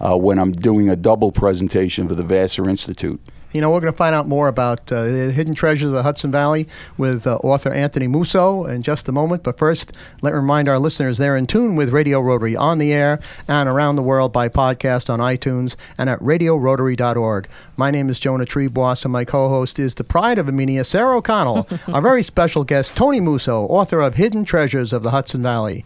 uh, 0.00 0.16
when 0.16 0.38
I'm 0.38 0.52
doing 0.52 0.88
a 0.90 0.96
double 0.96 1.32
presentation 1.32 2.06
for 2.08 2.14
the 2.14 2.22
Vassar 2.22 2.68
Institute. 2.68 3.20
You 3.54 3.60
know, 3.60 3.70
we're 3.70 3.80
going 3.80 3.92
to 3.92 3.96
find 3.96 4.16
out 4.16 4.26
more 4.26 4.48
about 4.48 4.90
uh, 4.90 5.04
the 5.04 5.30
hidden 5.30 5.54
treasures 5.54 5.86
of 5.86 5.92
the 5.92 6.02
Hudson 6.02 6.32
Valley 6.32 6.66
with 6.98 7.24
uh, 7.24 7.36
author 7.36 7.72
Anthony 7.72 8.08
Musso 8.08 8.64
in 8.64 8.82
just 8.82 9.08
a 9.08 9.12
moment. 9.12 9.44
But 9.44 9.58
first, 9.58 9.92
let 10.22 10.32
me 10.32 10.38
remind 10.38 10.68
our 10.68 10.80
listeners 10.80 11.18
they're 11.18 11.36
in 11.36 11.46
tune 11.46 11.76
with 11.76 11.90
Radio 11.90 12.20
Rotary 12.20 12.56
on 12.56 12.78
the 12.78 12.92
air 12.92 13.20
and 13.46 13.68
around 13.68 13.94
the 13.94 14.02
world 14.02 14.32
by 14.32 14.48
podcast 14.48 15.08
on 15.08 15.20
iTunes 15.20 15.76
and 15.96 16.10
at 16.10 16.18
radiorotary.org. 16.18 17.48
My 17.76 17.92
name 17.92 18.10
is 18.10 18.18
Jonah 18.18 18.44
Triebwasser, 18.44 19.04
and 19.04 19.12
my 19.12 19.24
co 19.24 19.48
host 19.48 19.78
is 19.78 19.94
the 19.94 20.02
pride 20.02 20.40
of 20.40 20.46
Amenia, 20.46 20.84
Sarah 20.84 21.18
O'Connell, 21.18 21.68
our 21.94 22.02
very 22.02 22.24
special 22.24 22.64
guest, 22.64 22.96
Tony 22.96 23.20
Musso, 23.20 23.66
author 23.66 24.00
of 24.00 24.16
Hidden 24.16 24.46
Treasures 24.46 24.92
of 24.92 25.04
the 25.04 25.10
Hudson 25.10 25.42
Valley. 25.44 25.84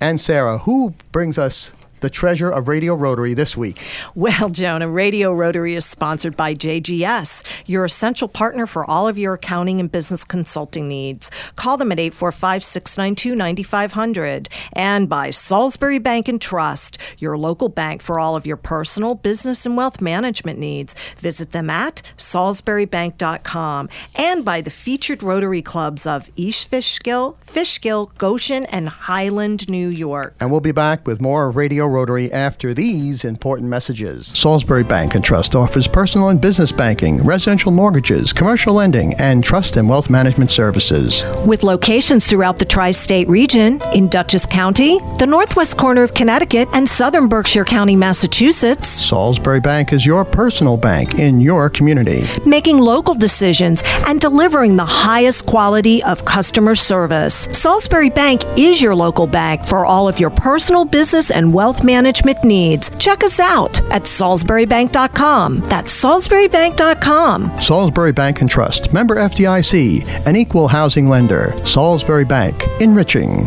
And 0.00 0.18
Sarah, 0.18 0.56
who 0.56 0.94
brings 1.12 1.36
us 1.36 1.74
the 2.00 2.10
treasure 2.10 2.50
of 2.50 2.68
Radio 2.68 2.94
Rotary 2.94 3.34
this 3.34 3.56
week? 3.56 3.78
Well, 4.14 4.48
Jonah, 4.50 4.88
Radio 4.88 5.32
Rotary 5.32 5.74
is 5.74 5.84
sponsored 5.84 6.36
by 6.36 6.54
JGS, 6.54 7.42
your 7.66 7.84
essential 7.84 8.28
partner 8.28 8.66
for 8.66 8.88
all 8.88 9.08
of 9.08 9.18
your 9.18 9.34
accounting 9.34 9.80
and 9.80 9.90
business 9.90 10.24
consulting 10.24 10.88
needs. 10.88 11.30
Call 11.56 11.76
them 11.76 11.92
at 11.92 11.98
845 11.98 12.64
692 12.64 13.34
9500. 13.34 14.48
And 14.72 15.08
by 15.08 15.30
Salisbury 15.30 15.98
Bank 15.98 16.28
and 16.28 16.40
Trust, 16.40 16.98
your 17.18 17.36
local 17.36 17.68
bank 17.68 18.02
for 18.02 18.18
all 18.18 18.36
of 18.36 18.46
your 18.46 18.56
personal, 18.56 19.14
business, 19.14 19.66
and 19.66 19.76
wealth 19.76 20.00
management 20.00 20.58
needs. 20.58 20.94
Visit 21.18 21.52
them 21.52 21.70
at 21.70 22.02
salisburybank.com. 22.16 23.88
And 24.16 24.44
by 24.44 24.60
the 24.60 24.70
featured 24.70 25.22
Rotary 25.22 25.62
clubs 25.62 26.06
of 26.06 26.30
East 26.36 26.68
Fishkill, 26.68 27.36
Fishkill, 27.42 28.12
Goshen, 28.18 28.66
and 28.66 28.88
Highland, 28.88 29.68
New 29.68 29.88
York. 29.88 30.34
And 30.40 30.50
we'll 30.50 30.60
be 30.60 30.72
back 30.72 31.06
with 31.06 31.20
more 31.20 31.50
Radio 31.50 31.86
Rotary 31.90 32.32
after 32.32 32.72
these 32.72 33.24
important 33.24 33.68
messages. 33.68 34.28
Salisbury 34.28 34.84
Bank 34.84 35.14
and 35.14 35.24
Trust 35.24 35.54
offers 35.54 35.86
personal 35.86 36.28
and 36.28 36.40
business 36.40 36.72
banking, 36.72 37.22
residential 37.22 37.72
mortgages, 37.72 38.32
commercial 38.32 38.74
lending, 38.74 39.12
and 39.14 39.44
trust 39.44 39.76
and 39.76 39.88
wealth 39.88 40.08
management 40.08 40.50
services. 40.50 41.24
With 41.44 41.62
locations 41.62 42.26
throughout 42.26 42.58
the 42.58 42.64
tri 42.64 42.92
state 42.92 43.28
region, 43.28 43.80
in 43.92 44.08
Dutchess 44.08 44.46
County, 44.46 44.98
the 45.18 45.26
northwest 45.26 45.76
corner 45.76 46.02
of 46.02 46.14
Connecticut, 46.14 46.68
and 46.72 46.88
southern 46.88 47.28
Berkshire 47.28 47.64
County, 47.64 47.96
Massachusetts, 47.96 48.88
Salisbury 48.88 49.60
Bank 49.60 49.92
is 49.92 50.06
your 50.06 50.24
personal 50.24 50.76
bank 50.76 51.18
in 51.18 51.40
your 51.40 51.68
community. 51.68 52.24
making 52.46 52.78
local 52.78 53.14
decisions 53.14 53.82
and 54.06 54.20
delivering 54.20 54.76
the 54.76 54.84
highest 54.84 55.46
quality 55.46 56.02
of 56.04 56.24
customer 56.24 56.74
service. 56.74 57.48
Salisbury 57.52 58.10
Bank 58.10 58.44
is 58.56 58.80
your 58.80 58.94
local 58.94 59.26
bank 59.26 59.66
for 59.66 59.84
all 59.84 60.08
of 60.08 60.18
your 60.18 60.30
personal, 60.30 60.84
business, 60.84 61.30
and 61.30 61.52
wealth 61.52 61.79
management 61.84 62.44
needs. 62.44 62.90
Check 62.98 63.24
us 63.24 63.40
out 63.40 63.80
at 63.90 64.02
salisburybank.com. 64.02 65.60
That's 65.60 66.04
salisburybank.com. 66.04 67.60
Salisbury 67.60 68.12
Bank 68.12 68.40
and 68.40 68.50
Trust, 68.50 68.92
member 68.92 69.16
FDIC, 69.16 70.26
an 70.26 70.36
equal 70.36 70.68
housing 70.68 71.08
lender. 71.08 71.54
Salisbury 71.64 72.24
Bank, 72.24 72.64
enriching. 72.80 73.46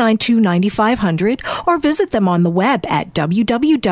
692 0.01 0.41
9500 0.41 1.43
or 1.67 1.77
visit 1.77 2.09
them 2.11 2.27
on 2.27 2.41
the 2.43 2.49
web 2.49 2.83
at 2.87 3.13
www.jgspc.com. 3.13 3.83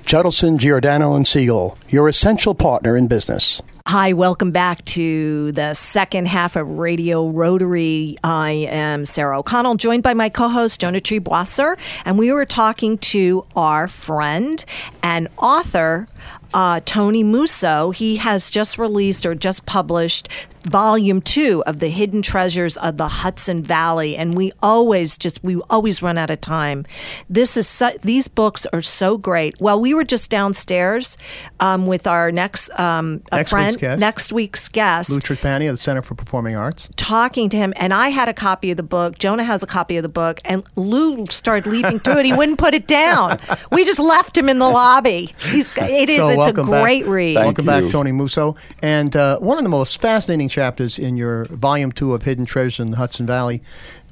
Judelson, 0.00 0.56
Giordano, 0.58 1.14
and 1.14 1.28
Siegel, 1.28 1.78
your 1.88 2.08
essential 2.08 2.54
partner 2.54 2.96
in 2.96 3.06
business. 3.08 3.60
Hi, 3.88 4.14
welcome 4.14 4.50
back 4.50 4.84
to 4.86 5.52
the 5.52 5.72
second 5.74 6.26
half 6.26 6.56
of 6.56 6.68
Radio 6.68 7.28
Rotary. 7.28 8.16
I 8.24 8.66
am 8.68 9.04
Sarah 9.04 9.38
O'Connell, 9.38 9.76
joined 9.76 10.02
by 10.02 10.12
my 10.12 10.28
co 10.28 10.48
host, 10.48 10.80
Jonah 10.80 10.98
Triebwasser, 10.98 11.78
and 12.04 12.18
we 12.18 12.32
were 12.32 12.44
talking 12.44 12.98
to 12.98 13.46
our 13.54 13.86
friend 13.86 14.64
and 15.04 15.28
author. 15.38 16.08
Uh, 16.52 16.80
Tony 16.84 17.22
Musso, 17.22 17.90
he 17.90 18.16
has 18.16 18.50
just 18.50 18.76
released 18.76 19.24
or 19.24 19.36
just 19.36 19.66
published 19.66 20.28
volume 20.66 21.20
two 21.20 21.62
of 21.66 21.80
the 21.80 21.88
hidden 21.88 22.22
treasures 22.22 22.76
of 22.78 22.96
the 22.96 23.08
Hudson 23.08 23.62
Valley, 23.62 24.16
and 24.16 24.36
we 24.36 24.52
always 24.62 25.16
just 25.16 25.42
we 25.44 25.60
always 25.70 26.02
run 26.02 26.18
out 26.18 26.30
of 26.30 26.40
time. 26.40 26.84
This 27.30 27.56
is 27.56 27.66
su- 27.68 27.96
these 28.02 28.28
books 28.28 28.66
are 28.72 28.82
so 28.82 29.16
great. 29.18 29.54
Well, 29.60 29.80
we 29.80 29.94
were 29.94 30.04
just 30.04 30.30
downstairs 30.30 31.16
um, 31.60 31.86
with 31.86 32.06
our 32.06 32.32
next 32.32 32.70
um, 32.78 33.22
a 33.32 33.36
Next 33.36 33.50
friend 33.50 33.72
week's 33.76 33.80
guest. 33.80 34.00
next 34.00 34.32
week's 34.32 34.68
guest 34.68 35.10
Lou 35.10 35.18
Tripani 35.20 35.68
of 35.68 35.76
the 35.76 35.82
Center 35.82 36.02
for 36.02 36.14
Performing 36.14 36.56
Arts. 36.56 36.88
talking 36.96 37.48
to 37.50 37.56
him, 37.56 37.72
and 37.76 37.94
I 37.94 38.08
had 38.08 38.28
a 38.28 38.34
copy 38.34 38.70
of 38.70 38.76
the 38.76 38.82
book. 38.82 39.18
Jonah 39.18 39.44
has 39.44 39.62
a 39.62 39.66
copy 39.66 39.96
of 39.96 40.02
the 40.02 40.08
book, 40.08 40.40
and 40.44 40.62
Lou 40.76 41.26
started 41.26 41.70
leafing 41.70 41.98
through 42.00 42.18
it. 42.18 42.26
He 42.26 42.32
wouldn't 42.32 42.58
put 42.58 42.74
it 42.74 42.86
down. 42.86 43.38
We 43.70 43.84
just 43.84 43.98
left 44.00 44.36
him 44.36 44.48
in 44.48 44.58
the 44.58 44.68
lobby. 44.68 45.34
He's 45.50 45.72
it 45.76 46.08
is 46.10 46.18
So 46.18 46.28
it's 46.28 46.34
a 46.34 46.36
welcome 46.38 46.70
back. 46.70 46.82
great 46.82 47.06
read. 47.06 47.34
Thank 47.34 47.58
Welcome 47.58 47.64
you. 47.64 47.82
back, 47.86 47.92
Tony 47.92 48.12
Musso. 48.12 48.56
And 48.82 49.14
uh, 49.14 49.38
one 49.38 49.58
of 49.58 49.64
the 49.64 49.70
most 49.70 50.00
fascinating 50.00 50.48
chapters 50.56 50.98
in 50.98 51.18
your 51.18 51.44
volume 51.50 51.92
two 51.92 52.14
of 52.14 52.22
Hidden 52.22 52.46
Treasures 52.46 52.80
in 52.80 52.92
the 52.92 52.96
Hudson 52.96 53.26
Valley 53.26 53.62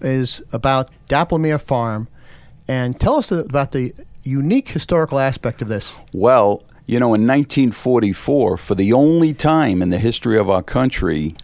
is 0.03 0.43
about 0.53 0.91
Dapplemere 1.09 1.59
Farm. 1.59 2.07
And 2.69 3.01
tell 3.01 3.17
us 3.17 3.33
about 3.33 3.73
the 3.73 3.95
unique 4.25 4.69
historical 4.69 5.19
aspect 5.19 5.63
of 5.63 5.69
this. 5.69 5.97
Well, 6.13 6.63
you 6.85 7.01
know, 7.01 7.15
in 7.15 7.27
1944, 7.27 8.59
for 8.59 8.75
the 8.75 8.93
only 8.93 9.33
time 9.33 9.81
in 9.81 9.89
the 9.89 9.99
history 9.99 10.39
of 10.39 10.51
our 10.51 10.63
country, 10.63 11.35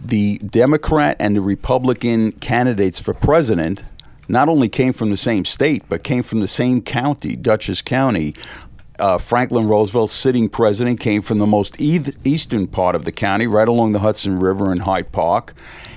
the 0.00 0.38
Democrat 0.38 1.16
and 1.18 1.34
the 1.34 1.40
Republican 1.40 2.30
candidates 2.30 3.00
for 3.00 3.14
president 3.14 3.82
not 4.28 4.48
only 4.48 4.68
came 4.68 4.92
from 4.92 5.10
the 5.10 5.16
same 5.16 5.44
state, 5.44 5.82
but 5.88 6.04
came 6.04 6.22
from 6.22 6.38
the 6.38 6.46
same 6.46 6.80
county, 6.80 7.34
Dutchess 7.34 7.82
County. 7.82 8.36
Uh, 8.98 9.18
Franklin 9.18 9.68
Roosevelt, 9.68 10.10
sitting 10.10 10.48
president, 10.48 10.98
came 10.98 11.22
from 11.22 11.38
the 11.38 11.46
most 11.46 11.74
eith- 11.78 12.16
eastern 12.24 12.66
part 12.66 12.94
of 12.94 13.04
the 13.04 13.12
county, 13.12 13.46
right 13.46 13.68
along 13.68 13.92
the 13.92 14.00
Hudson 14.00 14.38
River 14.40 14.72
in 14.72 14.80
Hyde 14.80 15.12
Park. 15.12 15.54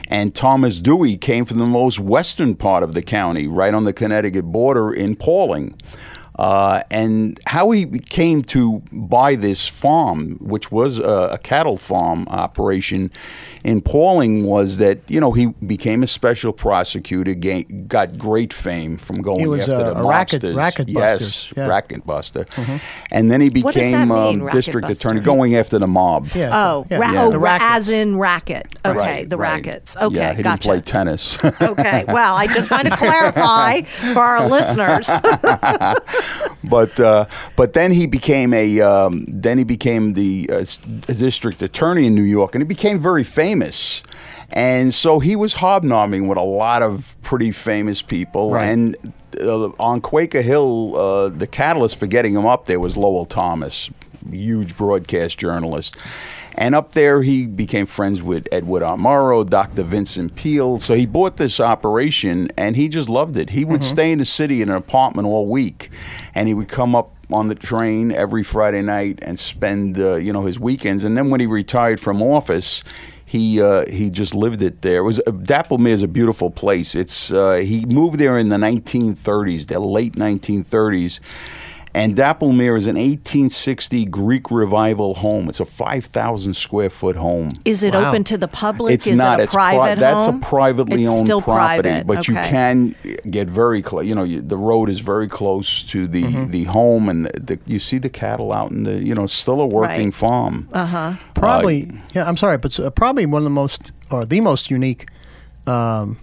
And 0.07 0.35
Thomas 0.35 0.79
Dewey 0.79 1.17
came 1.17 1.45
from 1.45 1.57
the 1.59 1.65
most 1.65 1.99
western 1.99 2.55
part 2.55 2.83
of 2.83 2.93
the 2.93 3.01
county, 3.01 3.47
right 3.47 3.73
on 3.73 3.85
the 3.85 3.93
Connecticut 3.93 4.45
border 4.45 4.93
in 4.93 5.15
Pawling. 5.15 5.79
Uh, 6.37 6.81
and 6.89 7.39
how 7.45 7.71
he 7.71 7.85
came 7.99 8.43
to 8.43 8.81
buy 8.91 9.35
this 9.35 9.67
farm, 9.67 10.37
which 10.39 10.71
was 10.71 10.97
a, 10.97 11.29
a 11.33 11.37
cattle 11.37 11.77
farm 11.77 12.27
operation 12.29 13.11
in 13.63 13.81
Pawling, 13.81 14.43
was 14.45 14.77
that 14.77 14.99
you 15.07 15.19
know 15.19 15.31
he 15.33 15.47
became 15.65 16.03
a 16.03 16.07
special 16.07 16.51
prosecutor, 16.53 17.33
ga- 17.33 17.63
got 17.87 18.17
great 18.17 18.53
fame 18.53 18.97
from 18.97 19.21
going 19.21 19.39
He 19.39 19.47
was 19.47 19.61
after 19.61 19.75
a- 19.75 19.93
the 19.93 19.95
a 19.99 20.07
racket- 20.07 20.41
mobsters. 20.41 20.55
racket 20.55 20.89
yes, 20.89 21.47
yeah. 21.55 21.67
racket 21.67 22.05
buster, 22.05 22.45
and 23.11 23.29
then 23.31 23.41
he 23.41 23.49
What 23.49 23.73
does 23.73 23.83
that 23.83 23.91
became 23.91 24.09
mean, 24.09 24.41
um, 24.41 24.49
district 24.49 24.87
buster? 24.87 25.09
attorney, 25.09 25.21
going 25.21 25.55
after 25.55 25.77
the 25.79 25.87
mob. 25.87 26.29
Yeah. 26.33 26.49
Oh, 26.53 26.85
yeah. 26.89 26.97
ra- 26.97 27.11
Yeah. 27.11 27.23
oh 27.25 27.31
The 27.31 27.39
ra- 27.39 27.57
as 27.61 27.89
in 27.89 28.17
racket. 28.17 28.67
Okay, 28.85 28.97
Right, 28.97 29.29
the 29.29 29.37
right. 29.37 29.51
rackets. 29.65 29.95
Okay, 29.95 30.15
yeah, 30.15 30.33
he 30.33 30.41
gotcha. 30.43 30.69
didn't 30.69 30.85
play 30.85 30.91
tennis. 30.91 31.37
okay, 31.61 32.05
well, 32.07 32.35
I 32.35 32.47
just 32.47 32.71
want 32.71 32.87
to 32.87 32.95
clarify 32.97 33.81
for 34.13 34.19
our 34.21 34.47
listeners. 34.49 35.07
but 36.63 36.99
uh, 36.99 37.25
but 37.55 37.73
then 37.73 37.91
he 37.91 38.07
became 38.07 38.53
a 38.53 38.81
um, 38.81 39.23
then 39.27 39.57
he 39.57 39.63
became 39.63 40.13
the 40.13 40.49
uh, 40.51 40.65
district 41.13 41.61
attorney 41.61 42.07
in 42.07 42.15
New 42.15 42.21
York, 42.23 42.55
and 42.55 42.61
he 42.61 42.67
became 42.67 42.99
very 42.99 43.23
famous. 43.23 43.50
And 44.49 44.93
so 44.93 45.19
he 45.19 45.35
was 45.35 45.55
hobnobbing 45.55 46.27
with 46.27 46.37
a 46.37 46.43
lot 46.43 46.81
of 46.81 47.15
pretty 47.21 47.51
famous 47.51 48.01
people. 48.01 48.51
Right. 48.51 48.65
And 48.65 49.13
uh, 49.39 49.69
on 49.79 50.01
Quaker 50.01 50.41
Hill, 50.41 50.97
uh, 50.97 51.29
the 51.29 51.47
catalyst 51.47 51.97
for 51.97 52.07
getting 52.07 52.35
him 52.35 52.45
up 52.45 52.65
there 52.65 52.79
was 52.79 52.97
Lowell 52.97 53.25
Thomas, 53.25 53.89
huge 54.29 54.75
broadcast 54.75 55.37
journalist. 55.37 55.95
And 56.55 56.75
up 56.75 56.91
there, 56.91 57.23
he 57.23 57.47
became 57.47 57.85
friends 57.85 58.21
with 58.21 58.45
Edward 58.51 58.83
R. 58.83 58.97
Murrow, 58.97 59.49
Dr. 59.49 59.83
Vincent 59.83 60.35
Peale. 60.35 60.79
So 60.79 60.95
he 60.95 61.05
bought 61.05 61.37
this 61.37 61.61
operation 61.61 62.49
and 62.57 62.75
he 62.75 62.89
just 62.89 63.07
loved 63.07 63.37
it. 63.37 63.51
He 63.51 63.63
would 63.63 63.83
stay 63.83 64.11
in 64.11 64.19
the 64.19 64.25
city 64.25 64.61
in 64.61 64.69
an 64.69 64.75
apartment 64.75 65.27
all 65.27 65.47
week 65.47 65.89
and 66.35 66.49
he 66.49 66.53
would 66.53 66.67
come 66.67 66.93
up 66.93 67.15
on 67.31 67.47
the 67.47 67.55
train 67.55 68.11
every 68.11 68.43
Friday 68.43 68.81
night 68.81 69.19
and 69.21 69.39
spend, 69.39 69.97
uh, 69.97 70.15
you 70.15 70.33
know, 70.33 70.41
his 70.41 70.59
weekends. 70.59 71.05
And 71.05 71.17
then 71.17 71.29
when 71.29 71.39
he 71.39 71.47
retired 71.47 72.01
from 72.01 72.21
office, 72.21 72.83
he 73.31 73.61
uh, 73.61 73.85
he 73.89 74.09
just 74.09 74.35
lived 74.35 74.61
it 74.61 74.81
there. 74.81 74.97
It 74.97 75.03
was 75.03 75.19
uh, 75.19 75.31
Dapplemere 75.31 75.91
is 75.91 76.03
a 76.03 76.07
beautiful 76.09 76.51
place. 76.51 76.95
It's 76.95 77.31
uh, 77.31 77.63
he 77.63 77.85
moved 77.85 78.17
there 78.17 78.37
in 78.37 78.49
the 78.49 78.57
1930s, 78.57 79.67
the 79.67 79.79
late 79.79 80.15
1930s, 80.15 81.21
and 81.93 82.15
Dapplemere 82.15 82.77
is 82.77 82.87
an 82.87 82.95
1860 82.95 84.05
Greek 84.05 84.49
revival 84.49 85.15
home. 85.15 85.49
It's 85.49 85.59
a 85.59 85.65
5,000 85.65 86.53
square 86.53 86.89
foot 86.89 87.15
home. 87.15 87.49
Is 87.65 87.83
it 87.83 87.93
Wow. 87.93 88.09
open 88.09 88.23
to 88.25 88.37
the 88.37 88.47
public? 88.47 88.93
It's 88.93 89.07
Is 89.07 89.17
not. 89.17 89.39
it 89.39 89.41
a 89.41 89.43
it's 89.45 89.53
pri- 89.53 89.75
private 89.75 89.99
That's 89.99 90.27
a 90.27 90.39
privately 90.39 91.01
it's 91.01 91.09
owned 91.09 91.27
still 91.27 91.41
property, 91.41 91.89
private. 91.89 92.07
but 92.07 92.27
you 92.27 92.33
can 92.35 92.95
get 93.29 93.49
very 93.49 93.81
close. 93.81 94.05
You 94.05 94.15
know, 94.15 94.23
you, 94.23 94.41
the 94.41 94.57
road 94.57 94.89
is 94.89 94.99
very 95.01 95.27
close 95.27 95.83
to 95.85 96.07
the 96.07 96.23
Mm-hmm. 96.23 96.51
the 96.51 96.63
home, 96.65 97.09
and 97.09 97.25
the, 97.25 97.39
the, 97.39 97.59
you 97.65 97.79
see 97.79 97.97
the 97.97 98.09
cattle 98.09 98.53
out 98.53 98.71
in 98.71 98.83
the. 98.83 98.93
You 99.03 99.13
know, 99.15 99.23
it's 99.23 99.33
still 99.33 99.59
a 99.59 99.65
working 99.67 100.05
Right. 100.05 100.13
farm. 100.13 100.69
Uh-huh. 100.71 101.13
Probably, 101.33 101.91
yeah, 102.13 102.27
I'm 102.27 102.37
sorry, 102.37 102.57
but 102.57 102.79
uh, 102.79 102.89
probably 102.91 103.25
one 103.25 103.39
of 103.41 103.43
the 103.45 103.49
most, 103.49 103.91
or 104.09 104.25
the 104.25 104.39
most 104.39 104.69
unique 104.71 105.07
um, 105.67 106.17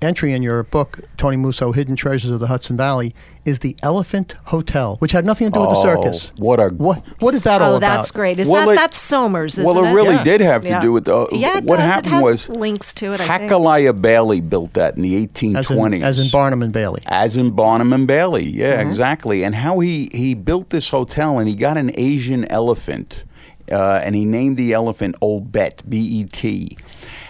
entry 0.00 0.32
in 0.32 0.42
your 0.42 0.62
book, 0.62 1.00
Tony 1.16 1.36
Musso, 1.36 1.72
Hidden 1.72 1.96
Treasures 1.96 2.30
of 2.30 2.40
the 2.40 2.46
Hudson 2.48 2.76
Valley, 2.76 3.14
is 3.44 3.58
the 3.58 3.74
Elephant 3.82 4.34
Hotel, 4.44 4.96
which 5.00 5.12
had 5.12 5.24
nothing 5.24 5.48
to 5.48 5.52
do 5.52 5.60
with 5.60 5.70
the 5.70 5.76
Oh, 5.76 5.82
circus. 5.82 6.32
what 6.36 6.60
a- 6.60 6.68
what 6.76 7.02
what 7.20 7.34
is 7.34 7.42
that 7.42 7.60
all 7.60 7.74
about? 7.74 7.74
Oh, 7.74 7.76
about? 7.76 7.96
that's 7.96 8.10
great. 8.12 8.38
Is 8.38 8.46
Well, 8.48 8.66
that 8.66 8.72
it- 8.72 8.76
that's 8.76 8.98
Somers? 8.98 9.58
Isn't 9.58 9.64
well, 9.64 9.84
it 9.84 9.90
it 9.90 9.94
really 9.94 10.14
Yeah. 10.14 10.24
did 10.24 10.40
have 10.40 10.62
to 10.62 10.68
Yeah. 10.68 10.80
do 10.82 10.92
with 10.92 11.06
the. 11.06 11.26
Yeah, 11.32 11.58
it 11.58 11.64
what 11.64 11.76
does. 11.78 11.84
It 11.86 11.88
happened 11.88 12.14
has 12.14 12.22
was 12.22 12.48
links 12.48 12.94
to 12.94 13.12
it, 13.14 13.20
I 13.20 13.38
think. 13.38 13.50
Hacaliah 13.50 14.00
Bailey 14.00 14.40
built 14.40 14.74
that 14.74 14.96
in 14.96 15.02
the 15.02 15.14
as 15.16 15.22
1820s. 15.22 15.96
in, 16.02 16.02
as 16.04 16.18
in 16.18 16.28
Barnum 16.30 16.62
and 16.62 16.72
Bailey. 16.72 17.02
As 17.06 17.36
in 17.36 17.50
Barnum 17.50 17.92
and 17.92 18.06
Bailey, 18.06 18.44
yeah, 18.44 18.78
Mm-hmm. 18.80 18.88
exactly. 18.90 19.42
And 19.44 19.56
how 19.56 19.80
he 19.80 20.08
he 20.12 20.34
built 20.34 20.70
this 20.70 20.90
hotel, 20.90 21.38
and 21.38 21.48
he 21.48 21.54
got 21.54 21.76
an 21.76 21.90
Asian 21.96 22.44
elephant, 22.50 23.24
uh, 23.70 24.00
and 24.02 24.14
he 24.14 24.24
named 24.24 24.56
the 24.56 24.72
elephant 24.72 25.16
Old 25.20 25.52
Bet, 25.52 25.82
B 25.88 25.98
E 25.98 26.24
T. 26.24 26.76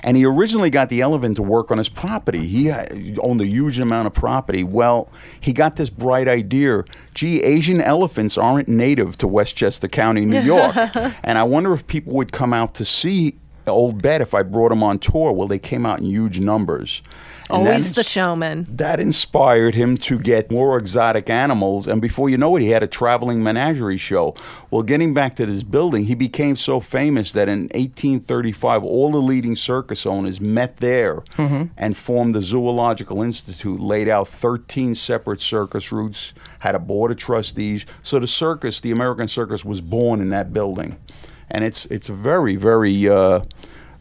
And 0.04 0.16
he 0.16 0.24
originally 0.24 0.70
got 0.70 0.88
the 0.88 1.00
elephant 1.00 1.36
to 1.36 1.42
work 1.42 1.70
on 1.70 1.78
his 1.78 1.88
property. 1.88 2.46
He 2.46 2.70
owned 3.18 3.40
a 3.40 3.46
huge 3.46 3.78
amount 3.78 4.08
of 4.08 4.14
property. 4.14 4.64
Well, 4.64 5.10
he 5.40 5.52
got 5.52 5.76
this 5.76 5.90
bright 5.90 6.28
idea. 6.28 6.84
Gee, 7.14 7.40
Asian 7.42 7.80
elephants 7.80 8.36
aren't 8.36 8.68
native 8.68 9.16
to 9.18 9.28
Westchester 9.28 9.86
County, 9.86 10.24
New 10.24 10.40
York. 10.40 10.74
and 11.22 11.38
I 11.38 11.44
wonder 11.44 11.72
if 11.72 11.86
people 11.86 12.14
would 12.14 12.32
come 12.32 12.52
out 12.52 12.74
to 12.74 12.84
see 12.84 13.38
Old 13.70 14.02
Bet 14.02 14.20
if 14.20 14.34
I 14.34 14.42
brought 14.42 14.70
them 14.70 14.82
on 14.82 14.98
tour. 14.98 15.32
Well, 15.32 15.48
they 15.48 15.58
came 15.58 15.86
out 15.86 16.00
in 16.00 16.06
huge 16.06 16.40
numbers. 16.40 17.02
And 17.50 17.66
Always 17.66 17.88
that 17.88 17.96
the 17.96 18.02
showman. 18.02 18.66
that 18.70 18.98
inspired 18.98 19.74
him 19.74 19.96
to 19.98 20.18
get 20.18 20.50
more 20.50 20.78
exotic 20.78 21.28
animals, 21.28 21.86
and 21.86 22.00
before 22.00 22.30
you 22.30 22.38
know 22.38 22.56
it, 22.56 22.62
he 22.62 22.70
had 22.70 22.82
a 22.82 22.86
traveling 22.86 23.42
menagerie 23.42 23.98
show. 23.98 24.34
Well, 24.70 24.82
getting 24.82 25.12
back 25.12 25.36
to 25.36 25.44
this 25.44 25.62
building, 25.62 26.04
he 26.04 26.14
became 26.14 26.56
so 26.56 26.80
famous 26.80 27.32
that 27.32 27.48
in 27.48 27.62
1835, 27.74 28.84
all 28.84 29.12
the 29.12 29.18
leading 29.18 29.56
circus 29.56 30.06
owners 30.06 30.40
met 30.40 30.78
there 30.78 31.16
mm-hmm. 31.36 31.64
and 31.76 31.96
formed 31.96 32.34
the 32.34 32.42
Zoological 32.42 33.20
Institute, 33.22 33.80
laid 33.80 34.08
out 34.08 34.28
13 34.28 34.94
separate 34.94 35.40
circus 35.40 35.92
routes, 35.92 36.32
had 36.60 36.74
a 36.74 36.78
board 36.78 37.10
of 37.10 37.18
trustees. 37.18 37.84
So 38.02 38.18
the 38.18 38.26
circus, 38.26 38.80
the 38.80 38.92
American 38.92 39.28
circus, 39.28 39.62
was 39.62 39.80
born 39.80 40.20
in 40.20 40.30
that 40.30 40.52
building, 40.54 40.96
and 41.52 41.62
it's 41.64 41.86
it's 41.86 42.08
a 42.08 42.14
very 42.14 42.56
very. 42.56 43.08
Uh, 43.08 43.42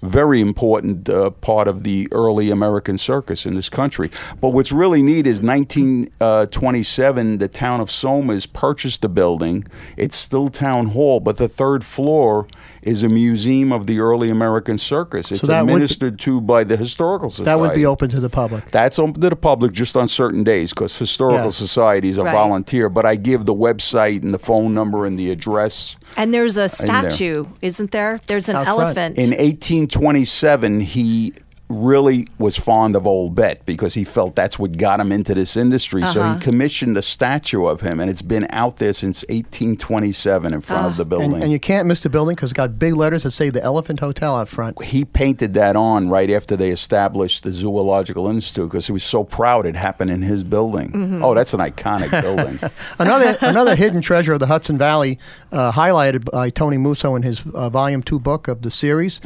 very 0.01 0.41
important 0.41 1.07
uh, 1.09 1.29
part 1.29 1.67
of 1.67 1.83
the 1.83 2.07
early 2.11 2.49
American 2.49 2.97
circus 2.97 3.45
in 3.45 3.53
this 3.53 3.69
country. 3.69 4.09
But 4.39 4.49
what's 4.49 4.71
really 4.71 5.03
neat 5.03 5.27
is 5.27 5.41
1927, 5.41 7.37
the 7.37 7.47
town 7.47 7.81
of 7.81 7.91
Somers 7.91 8.47
purchased 8.47 9.03
the 9.03 9.09
building. 9.09 9.67
It's 9.97 10.17
still 10.17 10.49
town 10.49 10.87
hall, 10.87 11.19
but 11.19 11.37
the 11.37 11.47
third 11.47 11.85
floor 11.85 12.47
is 12.81 13.03
a 13.03 13.09
museum 13.09 13.71
of 13.71 13.85
the 13.87 13.99
early 13.99 14.29
American 14.29 14.77
circus. 14.77 15.31
It's 15.31 15.41
that 15.41 15.61
would 15.61 15.67
be- 15.67 15.73
administered 15.73 16.19
to 16.21 16.41
by 16.41 16.63
the 16.63 16.77
Historical 16.77 17.29
Society. 17.29 17.45
That 17.45 17.59
would 17.59 17.73
be 17.75 17.85
open 17.85 18.09
to 18.09 18.19
the 18.19 18.29
public. 18.29 18.71
That's 18.71 18.97
open 18.97 19.21
to 19.21 19.29
the 19.29 19.35
public 19.35 19.71
just 19.71 19.95
on 19.95 20.07
certain 20.07 20.43
days 20.43 20.71
because 20.71 20.97
historical 20.97 21.45
Yeah. 21.45 21.51
societies 21.51 22.17
are 22.17 22.25
Right. 22.25 22.33
volunteer. 22.33 22.89
But 22.89 23.05
I 23.05 23.15
give 23.17 23.45
the 23.45 23.53
website 23.53 24.23
and 24.23 24.33
the 24.33 24.39
phone 24.39 24.73
number 24.73 25.05
and 25.05 25.17
the 25.19 25.29
address. 25.31 25.95
And 26.17 26.33
there's 26.33 26.57
a 26.57 26.67
statue, 26.67 27.45
isn't 27.61 27.91
there? 27.91 28.19
There's 28.27 28.49
an 28.49 28.55
Out 28.55 28.65
front. 28.65 28.79
elephant. 28.81 29.17
In 29.19 29.33
1827, 29.33 30.81
he 30.81 31.33
really 31.71 32.27
was 32.37 32.57
fond 32.57 32.95
of 32.95 33.07
Old 33.07 33.35
Bet 33.35 33.65
because 33.65 33.93
he 33.93 34.03
felt 34.03 34.35
that's 34.35 34.59
what 34.59 34.77
got 34.77 34.99
him 34.99 35.11
into 35.11 35.33
this 35.33 35.55
industry. 35.57 36.01
So 36.07 36.21
Uh-huh. 36.21 36.33
he 36.35 36.39
commissioned 36.39 36.97
a 36.97 37.01
statue 37.01 37.65
of 37.65 37.81
him, 37.81 37.99
and 37.99 38.09
it's 38.09 38.21
been 38.21 38.47
out 38.51 38.77
there 38.77 38.93
since 38.93 39.23
1827 39.29 40.53
in 40.53 40.61
front 40.61 40.87
of 40.87 40.97
the 40.97 41.05
building. 41.05 41.33
And, 41.33 41.43
and 41.43 41.51
you 41.51 41.59
can't 41.59 41.87
miss 41.87 42.03
the 42.03 42.09
building 42.09 42.35
because 42.35 42.51
it's 42.51 42.57
got 42.57 42.77
big 42.77 42.95
letters 42.95 43.23
that 43.23 43.31
say 43.31 43.49
the 43.49 43.63
Elephant 43.63 43.99
Hotel 43.99 44.35
out 44.35 44.49
front. 44.49 44.81
he 44.83 45.05
painted 45.05 45.53
that 45.55 45.75
on 45.75 46.09
right 46.09 46.29
after 46.29 46.55
they 46.55 46.69
established 46.69 47.43
the 47.43 47.51
Zoological 47.51 48.27
Institute 48.27 48.69
because 48.69 48.87
he 48.87 48.91
was 48.93 49.03
so 49.03 49.23
proud 49.23 49.65
it 49.65 49.75
happened 49.75 50.11
in 50.11 50.21
his 50.21 50.43
building. 50.43 50.91
Mm-hmm. 50.91 51.23
Oh, 51.23 51.33
that's 51.33 51.53
an 51.53 51.59
iconic 51.59 52.09
building. 52.21 52.59
Another 52.99 53.37
another 53.41 53.75
hidden 53.75 54.01
treasure 54.01 54.33
of 54.33 54.39
the 54.39 54.47
Hudson 54.47 54.77
Valley, 54.77 55.17
uh, 55.51 55.71
highlighted 55.71 56.29
by 56.31 56.49
Tony 56.49 56.77
Musso 56.77 57.15
in 57.15 57.23
his 57.23 57.41
uh, 57.53 57.69
volume 57.69 58.01
two 58.03 58.19
book 58.19 58.47
of 58.47 58.61
the 58.61 58.71
series, 58.71 59.21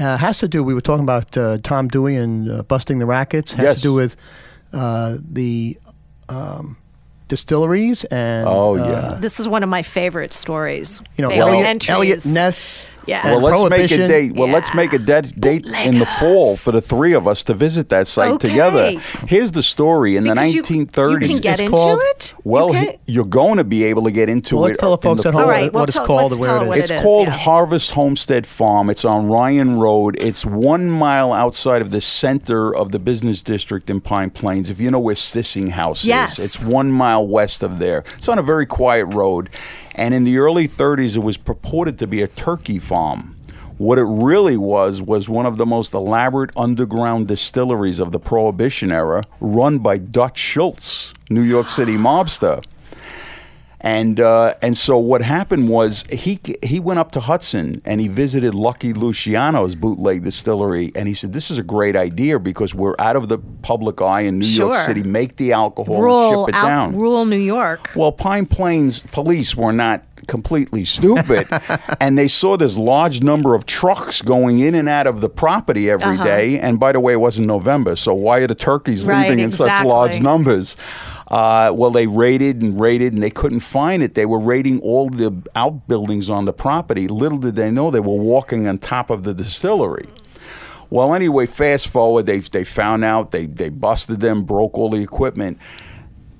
Uh, 0.00 0.16
has 0.16 0.38
to 0.38 0.48
do. 0.48 0.64
We 0.64 0.72
were 0.74 0.80
talking 0.80 1.04
about 1.04 1.36
uh, 1.36 1.58
Tom 1.62 1.86
Dewey 1.88 2.16
and 2.16 2.50
uh, 2.50 2.62
busting 2.62 2.98
the 2.98 3.06
rackets. 3.06 3.52
Has 3.52 3.64
Yes. 3.64 3.76
to 3.76 3.82
do 3.82 3.92
with 3.92 4.16
uh, 4.72 5.18
the 5.20 5.78
um, 6.28 6.76
distilleries 7.28 8.04
and. 8.04 8.48
Oh, 8.48 8.76
uh, 8.78 8.88
yeah. 8.90 9.18
This 9.20 9.38
is 9.40 9.46
one 9.46 9.62
of 9.62 9.68
my 9.68 9.82
favorite 9.82 10.32
stories. 10.32 11.00
You 11.16 11.22
know, 11.22 11.28
favorite 11.30 11.46
Eliot, 11.48 11.66
entries. 11.66 11.90
Eliot 11.90 12.26
Ness. 12.26 12.86
Yeah. 13.06 13.24
Well, 13.36 13.40
let's 13.40 13.70
make 13.70 13.90
a 13.90 13.96
date. 14.08 14.34
Well, 14.34 14.48
let's 14.48 14.74
make 14.74 14.92
a 14.92 14.98
de- 14.98 15.22
date 15.22 15.66
in 15.84 15.98
the 15.98 16.06
fall 16.06 16.56
for 16.56 16.70
the 16.72 16.80
three 16.80 17.12
of 17.12 17.26
us 17.26 17.42
to 17.44 17.54
visit 17.54 17.88
that 17.88 18.06
site 18.06 18.32
Okay. 18.32 18.48
together. 18.50 18.92
Here's 19.26 19.52
the 19.52 19.62
story 19.62 20.16
in 20.16 20.24
Because 20.24 20.52
the 20.52 20.60
1930s. 20.60 21.22
You 21.22 21.28
can 21.34 21.38
get 21.40 21.52
It's 21.52 21.60
into 21.62 21.70
called- 21.72 22.00
it. 22.10 22.34
well, 22.44 22.74
you 22.74 22.92
you're 23.06 23.24
going 23.24 23.56
to 23.56 23.64
be 23.64 23.84
able 23.84 24.04
to 24.04 24.10
get 24.10 24.28
into 24.28 24.56
Well, 24.56 24.64
it. 24.66 24.68
let's 24.68 24.78
tell 24.78 24.96
the 24.96 25.08
in 25.08 25.16
folks 25.16 25.26
at 25.26 25.32
home 25.32 25.42
All 25.42 25.48
what, 25.48 25.52
right, 25.52 25.72
well, 25.72 25.82
what 25.82 25.88
it's 25.88 25.96
tell- 25.96 26.06
called 26.06 26.22
let's 26.32 26.34
and 26.36 26.40
where 26.44 26.52
tell 26.52 26.62
it 26.64 26.68
what 26.68 26.78
is. 26.78 26.82
it 26.84 26.84
It's 26.84 26.98
is, 27.00 27.02
called 27.02 27.26
yeah. 27.28 27.32
Harvest 27.34 27.90
Homestead 27.92 28.46
Farm. 28.46 28.90
It's 28.90 29.04
on 29.04 29.26
Ryan 29.26 29.78
Road. 29.80 30.16
It's 30.20 30.44
one 30.46 30.88
mile 30.90 31.32
outside 31.32 31.82
of 31.82 31.90
the 31.90 32.00
center 32.00 32.74
of 32.74 32.92
the 32.92 32.98
business 32.98 33.42
district 33.42 33.90
in 33.90 34.00
Pine 34.00 34.30
Plains. 34.30 34.70
If 34.70 34.80
you 34.80 34.90
know 34.90 34.98
where 35.00 35.14
Stissing 35.14 35.68
House 35.68 36.04
Yes. 36.04 36.38
is, 36.38 36.44
it's 36.56 36.64
one 36.64 36.90
mile 36.92 37.26
west 37.26 37.62
of 37.62 37.78
there. 37.78 38.04
It's 38.18 38.28
on 38.28 38.38
a 38.38 38.42
very 38.42 38.66
quiet 38.66 39.06
road. 39.06 39.48
And 39.94 40.14
in 40.14 40.24
the 40.24 40.38
early 40.38 40.68
30s, 40.68 41.16
it 41.16 41.22
was 41.22 41.36
purported 41.36 41.98
to 41.98 42.06
be 42.06 42.22
a 42.22 42.28
turkey 42.28 42.78
farm. 42.78 43.36
What 43.78 43.98
it 43.98 44.04
really 44.04 44.58
was 44.58 45.00
was 45.00 45.28
one 45.28 45.46
of 45.46 45.56
the 45.56 45.64
most 45.64 45.94
elaborate 45.94 46.50
underground 46.54 47.28
distilleries 47.28 47.98
of 47.98 48.12
the 48.12 48.20
Prohibition 48.20 48.92
era, 48.92 49.24
run 49.40 49.78
by 49.78 49.96
Dutch 49.96 50.38
Schultz, 50.38 51.14
New 51.30 51.42
York 51.42 51.70
City 51.70 51.96
mobster. 51.96 52.62
And 53.82 54.20
uh, 54.20 54.54
and 54.60 54.76
so 54.76 54.98
what 54.98 55.22
happened 55.22 55.68
was 55.70 56.04
he 56.12 56.38
he 56.62 56.78
went 56.78 56.98
up 56.98 57.12
to 57.12 57.20
Hudson 57.20 57.80
and 57.86 58.00
he 58.00 58.08
visited 58.08 58.54
Lucky 58.54 58.92
Luciano's 58.92 59.74
bootleg 59.74 60.22
distillery 60.22 60.92
and 60.94 61.08
he 61.08 61.14
said 61.14 61.32
this 61.32 61.50
is 61.50 61.56
a 61.56 61.62
great 61.62 61.96
idea 61.96 62.38
because 62.38 62.74
we're 62.74 62.94
out 62.98 63.16
of 63.16 63.28
the 63.28 63.38
public 63.62 64.02
eye 64.02 64.22
in 64.22 64.38
New 64.38 64.46
York 64.46 64.76
City. 64.84 65.02
Make 65.02 65.36
the 65.36 65.52
alcohol 65.52 65.94
and 65.94 66.04
rural 66.04 66.46
ship 66.46 66.54
it 66.54 66.58
out, 66.58 66.66
down. 66.66 66.96
rural 66.96 67.24
New 67.24 67.38
York. 67.38 67.90
Well, 67.94 68.12
Pine 68.12 68.44
Plains 68.44 69.00
police 69.12 69.56
were 69.56 69.72
not 69.72 70.04
completely 70.26 70.84
stupid, 70.84 71.48
and 72.00 72.18
they 72.18 72.28
saw 72.28 72.56
this 72.58 72.76
large 72.76 73.22
number 73.22 73.54
of 73.54 73.64
trucks 73.64 74.20
going 74.20 74.58
in 74.58 74.74
and 74.74 74.88
out 74.88 75.06
of 75.06 75.22
the 75.22 75.28
property 75.30 75.90
every 75.90 76.18
day. 76.18 76.56
Uh-huh. 76.58 76.66
And 76.66 76.78
by 76.78 76.92
the 76.92 77.00
way, 77.00 77.14
it 77.14 77.20
wasn't 77.20 77.46
November, 77.46 77.96
so 77.96 78.12
why 78.12 78.40
are 78.40 78.46
the 78.46 78.54
turkeys 78.54 79.06
Right, 79.06 79.22
leaving 79.22 79.40
in 79.40 79.52
such 79.52 79.84
large 79.84 80.20
numbers? 80.20 80.76
Uh, 81.30 81.70
well, 81.72 81.92
they 81.92 82.08
raided 82.08 82.60
and 82.60 82.80
raided, 82.80 83.12
and 83.12 83.22
they 83.22 83.30
couldn't 83.30 83.60
find 83.60 84.02
it. 84.02 84.14
They 84.14 84.26
were 84.26 84.40
raiding 84.40 84.80
all 84.80 85.08
the 85.08 85.32
outbuildings 85.54 86.28
on 86.28 86.44
the 86.44 86.52
property. 86.52 87.06
Little 87.06 87.38
did 87.38 87.54
they 87.54 87.70
know 87.70 87.90
they 87.90 88.00
were 88.00 88.16
walking 88.16 88.66
on 88.66 88.78
top 88.78 89.10
of 89.10 89.22
the 89.22 89.32
distillery. 89.32 90.08
Well, 90.90 91.14
anyway, 91.14 91.46
fast 91.46 91.86
forward, 91.86 92.26
they 92.26 92.40
they 92.40 92.64
found 92.64 93.04
out 93.04 93.30
they 93.30 93.46
they 93.46 93.68
busted 93.68 94.18
them, 94.18 94.42
broke 94.42 94.76
all 94.76 94.90
the 94.90 95.00
equipment. 95.00 95.58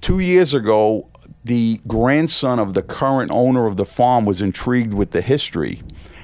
Two 0.01 0.19
years 0.19 0.55
ago, 0.55 1.07
the 1.45 1.81
grandson 1.87 2.59
of 2.59 2.75
the 2.75 2.83
current 2.83 3.31
owner 3.31 3.67
of 3.67 3.77
the 3.77 3.85
farm 3.85 4.25
was 4.25 4.41
intrigued 4.41 4.93
with 4.93 5.13
the 5.13 5.21
history. 5.21 5.83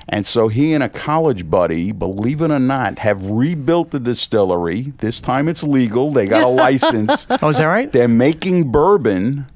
And 0.08 0.24
so 0.24 0.48
he 0.48 0.72
and 0.72 0.84
a 0.84 0.88
college 0.88 1.50
buddy, 1.50 1.90
believe 1.90 2.40
it 2.40 2.50
or 2.50 2.60
not, 2.60 3.00
have 3.00 3.28
rebuilt 3.28 3.90
the 3.90 3.98
distillery. 3.98 4.92
This 4.98 5.20
time 5.20 5.48
it's 5.48 5.64
legal. 5.64 6.12
They 6.12 6.26
got 6.26 6.44
a 6.44 6.48
license. 6.48 7.26
Oh, 7.42 7.48
is 7.48 7.58
that 7.58 7.66
right? 7.66 7.90
They're 7.90 8.06
making 8.06 8.70
bourbon, 8.70 9.46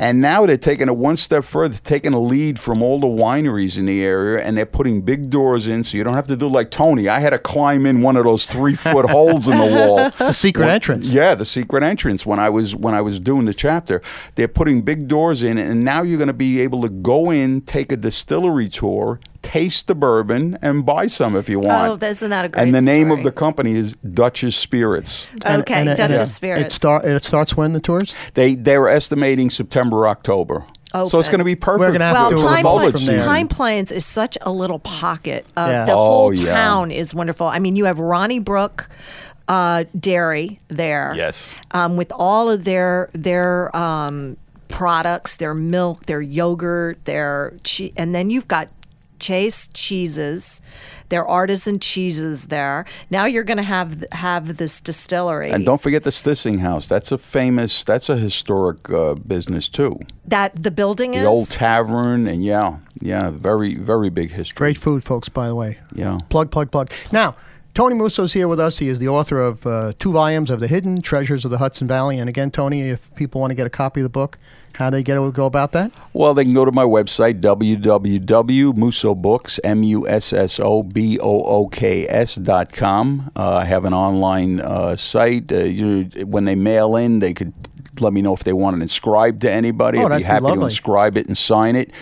and 0.00 0.22
now 0.22 0.46
they're 0.46 0.56
taking 0.56 0.88
it 0.88 0.96
one 0.96 1.16
step 1.18 1.44
further, 1.44 1.76
taking 1.76 2.14
a 2.14 2.20
lead 2.20 2.58
from 2.58 2.80
all 2.80 3.00
the 3.00 3.06
wineries 3.06 3.78
in 3.78 3.84
the 3.84 4.02
area, 4.02 4.42
and 4.42 4.56
they're 4.56 4.64
putting 4.64 5.02
big 5.02 5.28
doors 5.28 5.66
in, 5.68 5.84
so 5.84 5.98
you 5.98 6.04
don't 6.04 6.14
have 6.14 6.28
to 6.28 6.36
do 6.36 6.48
like 6.48 6.70
Tony. 6.70 7.08
I 7.08 7.18
had 7.18 7.30
to 7.30 7.38
climb 7.38 7.84
in 7.84 8.00
one 8.00 8.16
of 8.16 8.24
those 8.24 8.46
three 8.46 8.76
foot 8.76 9.10
holes 9.10 9.46
in 9.46 9.58
the 9.58 9.66
wall. 9.66 10.08
The 10.10 10.32
secret 10.32 10.68
entrance. 10.68 11.12
Yeah, 11.12 11.34
the 11.34 11.44
secret 11.44 11.82
entrance. 11.82 12.24
When 12.24 12.38
I 12.38 12.48
was 12.48 12.74
when 12.74 12.94
I 12.94 13.02
was 13.02 13.18
doing 13.18 13.44
the 13.44 13.54
chapter, 13.54 14.00
they're 14.36 14.48
putting 14.48 14.82
big 14.82 15.06
doors 15.06 15.42
in, 15.42 15.58
and 15.58 15.84
now 15.84 16.02
you're 16.02 16.18
going 16.18 16.28
to 16.28 16.32
be 16.32 16.60
able 16.60 16.80
to 16.82 16.88
go 16.88 17.30
in, 17.30 17.60
take 17.62 17.92
a 17.92 17.96
distillery 17.96 18.68
tour, 18.68 19.20
taste 19.50 19.86
the 19.86 19.94
bourbon, 19.94 20.58
and 20.62 20.84
buy 20.84 21.06
some 21.06 21.34
if 21.36 21.48
you 21.48 21.58
want. 21.60 22.02
Oh, 22.02 22.06
isn't 22.06 22.30
that 22.30 22.44
a 22.44 22.48
great 22.48 22.62
And 22.62 22.74
the 22.74 22.80
name 22.82 23.10
of 23.10 23.22
the 23.22 23.32
company 23.32 23.72
is 23.72 23.94
Dutch's 24.12 24.56
Spirits. 24.56 25.28
Okay, 25.44 25.84
Dutchess 25.84 26.30
it- 26.30 26.32
Spirits. 26.32 26.74
It, 26.74 26.76
start, 26.76 27.04
it 27.04 27.24
starts 27.24 27.56
when 27.56 27.72
the 27.72 27.80
tours? 27.80 28.14
They 28.34 28.54
they 28.54 28.76
were 28.78 28.88
estimating 28.88 29.50
September 29.50 30.06
October. 30.06 30.64
So 30.92 31.18
it's 31.18 31.28
going 31.28 31.38
to 31.38 31.44
be 31.44 31.54
perfect. 31.54 31.80
We're 31.80 31.92
gonna 31.92 32.04
have 32.06 32.14
well, 32.14 32.30
to 32.30 32.36
do 32.36 32.42
Pine, 32.42 32.56
revolt 32.56 32.92
from 32.92 33.04
there. 33.04 33.24
Pine 33.26 33.46
Plains 33.48 33.92
is 33.92 34.06
such 34.06 34.38
a 34.40 34.50
little 34.50 34.78
pocket. 34.78 35.44
Of, 35.56 35.68
Yeah. 35.68 35.84
The 35.84 35.92
Oh, 35.92 35.96
whole 35.96 36.34
yeah. 36.34 36.52
town 36.52 36.90
is 36.90 37.14
wonderful. 37.14 37.46
I 37.46 37.58
mean, 37.58 37.76
you 37.76 37.84
have 37.84 37.98
Ronnybrook 37.98 38.86
uh, 39.48 39.84
Dairy 39.98 40.60
there. 40.68 41.12
Yes. 41.16 41.54
Um, 41.72 41.96
with 41.96 42.10
all 42.14 42.48
of 42.50 42.64
their 42.64 43.10
their 43.12 43.74
um, 43.76 44.36
products, 44.68 45.36
their 45.36 45.54
milk, 45.54 46.06
their 46.06 46.20
yogurt, 46.22 47.04
their 47.04 47.54
che- 47.64 47.92
and 47.96 48.14
then 48.14 48.30
you've 48.30 48.48
got 48.48 48.68
Chase 49.18 49.68
cheeses, 49.74 50.60
their 51.08 51.26
artisan 51.26 51.78
cheeses 51.78 52.46
there. 52.46 52.84
Now 53.10 53.24
you're 53.24 53.44
going 53.44 53.58
to 53.58 53.62
have 53.62 54.04
have 54.12 54.56
this 54.56 54.80
distillery. 54.80 55.50
And 55.50 55.64
don't 55.64 55.80
forget 55.80 56.04
the 56.04 56.12
Stissing 56.12 56.58
House. 56.58 56.88
That's 56.88 57.12
a 57.12 57.18
famous. 57.18 57.84
That's 57.84 58.08
a 58.08 58.16
historic 58.16 58.90
uh, 58.90 59.14
business 59.14 59.68
too. 59.68 60.00
that 60.26 60.62
the 60.62 60.70
building 60.70 61.12
The 61.12 61.18
is 61.18 61.26
old 61.26 61.48
tavern, 61.48 62.26
and 62.26 62.44
yeah, 62.44 62.78
yeah, 63.00 63.30
very 63.30 63.74
very 63.74 64.10
big 64.10 64.32
history. 64.32 64.54
Great 64.56 64.78
food, 64.78 65.04
folks, 65.04 65.28
by 65.28 65.48
the 65.48 65.54
way. 65.54 65.78
Yeah. 65.94 66.18
Plug, 66.28 66.50
plug, 66.50 66.70
plug. 66.70 66.90
Now, 67.12 67.36
Tony 67.78 67.94
Musso's 67.94 68.32
here 68.32 68.48
with 68.48 68.58
us. 68.58 68.78
He 68.78 68.88
is 68.88 68.98
the 68.98 69.06
author 69.06 69.40
of 69.40 69.64
uh, 69.64 69.92
two 70.00 70.10
volumes 70.10 70.50
of 70.50 70.58
The 70.58 70.66
Hidden 70.66 71.00
Treasures 71.00 71.44
of 71.44 71.52
the 71.52 71.58
Hudson 71.58 71.86
Valley. 71.86 72.18
And 72.18 72.28
again, 72.28 72.50
Tony, 72.50 72.90
if 72.90 73.14
people 73.14 73.40
want 73.40 73.52
to 73.52 73.54
get 73.54 73.68
a 73.68 73.70
copy 73.70 74.00
of 74.00 74.02
the 74.02 74.08
book, 74.08 74.36
how 74.72 74.90
do 74.90 74.96
they 74.96 75.04
get 75.04 75.14
go 75.32 75.46
about 75.46 75.70
that? 75.70 75.92
Well, 76.12 76.34
they 76.34 76.42
can 76.42 76.54
go 76.54 76.64
to 76.64 76.72
my 76.72 76.82
website, 76.82 77.40
www.mussobooks, 77.40 79.60
M-U-S-S-O-B-O-O-K-S 79.62 79.94
dot 82.34 82.72
com. 82.72 83.30
Uh, 83.36 83.58
I 83.58 83.64
have 83.64 83.84
an 83.84 83.94
online 83.94 84.58
uh, 84.58 84.96
site. 84.96 85.52
Uh, 85.52 85.58
you, 85.58 86.10
when 86.26 86.46
they 86.46 86.56
mail 86.56 86.96
in, 86.96 87.20
they 87.20 87.32
could 87.32 87.52
let 88.00 88.12
me 88.12 88.22
know 88.22 88.34
if 88.34 88.42
they 88.42 88.54
want 88.54 88.76
it 88.76 88.82
inscribed 88.82 89.42
to 89.42 89.52
anybody. 89.52 89.98
Oh, 89.98 90.06
I'd 90.06 90.16
be 90.16 90.18
be 90.18 90.24
happy 90.24 90.46
to 90.46 90.64
inscribe 90.64 91.16
it 91.16 91.28
and 91.28 91.38
sign 91.38 91.76
it. 91.76 91.92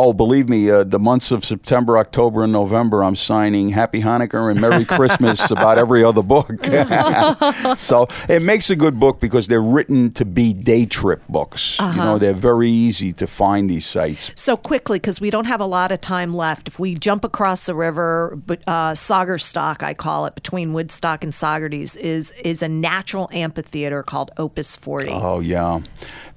Oh, 0.00 0.12
believe 0.12 0.48
me, 0.48 0.70
uh, 0.70 0.84
the 0.84 1.00
months 1.00 1.32
of 1.32 1.44
September, 1.44 1.98
October, 1.98 2.44
and 2.44 2.52
November, 2.52 3.02
I'm 3.02 3.16
signing 3.16 3.70
Happy 3.70 4.00
Hanukkah 4.00 4.48
and 4.48 4.60
Merry 4.60 4.84
Christmas 4.96 5.50
about 5.50 5.76
every 5.76 6.04
other 6.04 6.22
book. 6.22 6.64
so 7.76 8.06
it 8.28 8.40
makes 8.40 8.70
a 8.70 8.76
good 8.76 9.00
book 9.00 9.18
because 9.18 9.48
they're 9.48 9.60
written 9.60 10.12
to 10.12 10.24
be 10.24 10.52
day 10.52 10.86
trip 10.86 11.20
books. 11.28 11.80
You 11.80 11.96
know, 11.96 12.16
they're 12.16 12.32
very 12.32 12.70
easy 12.70 13.12
to 13.14 13.26
find 13.26 13.68
these 13.68 13.86
sites. 13.86 14.30
So 14.36 14.56
quickly, 14.56 15.00
because 15.00 15.20
we 15.20 15.30
don't 15.30 15.46
have 15.46 15.60
a 15.60 15.66
lot 15.66 15.90
of 15.90 16.00
time 16.00 16.30
left, 16.32 16.68
if 16.68 16.78
we 16.78 16.94
jump 16.94 17.24
across 17.24 17.66
the 17.66 17.74
river, 17.74 18.38
but 18.46 18.62
uh, 18.68 18.94
Sagerstock, 18.94 19.82
I 19.82 19.94
call 19.94 20.26
it, 20.26 20.36
between 20.36 20.74
Woodstock 20.74 21.24
and 21.24 21.32
Saugerties, 21.32 21.96
is 21.96 22.30
is 22.44 22.62
a 22.62 22.68
natural 22.68 23.28
amphitheater 23.32 24.04
called 24.04 24.30
Opus 24.36 24.76
40. 24.76 25.08
Oh 25.10 25.40
yeah, 25.40 25.80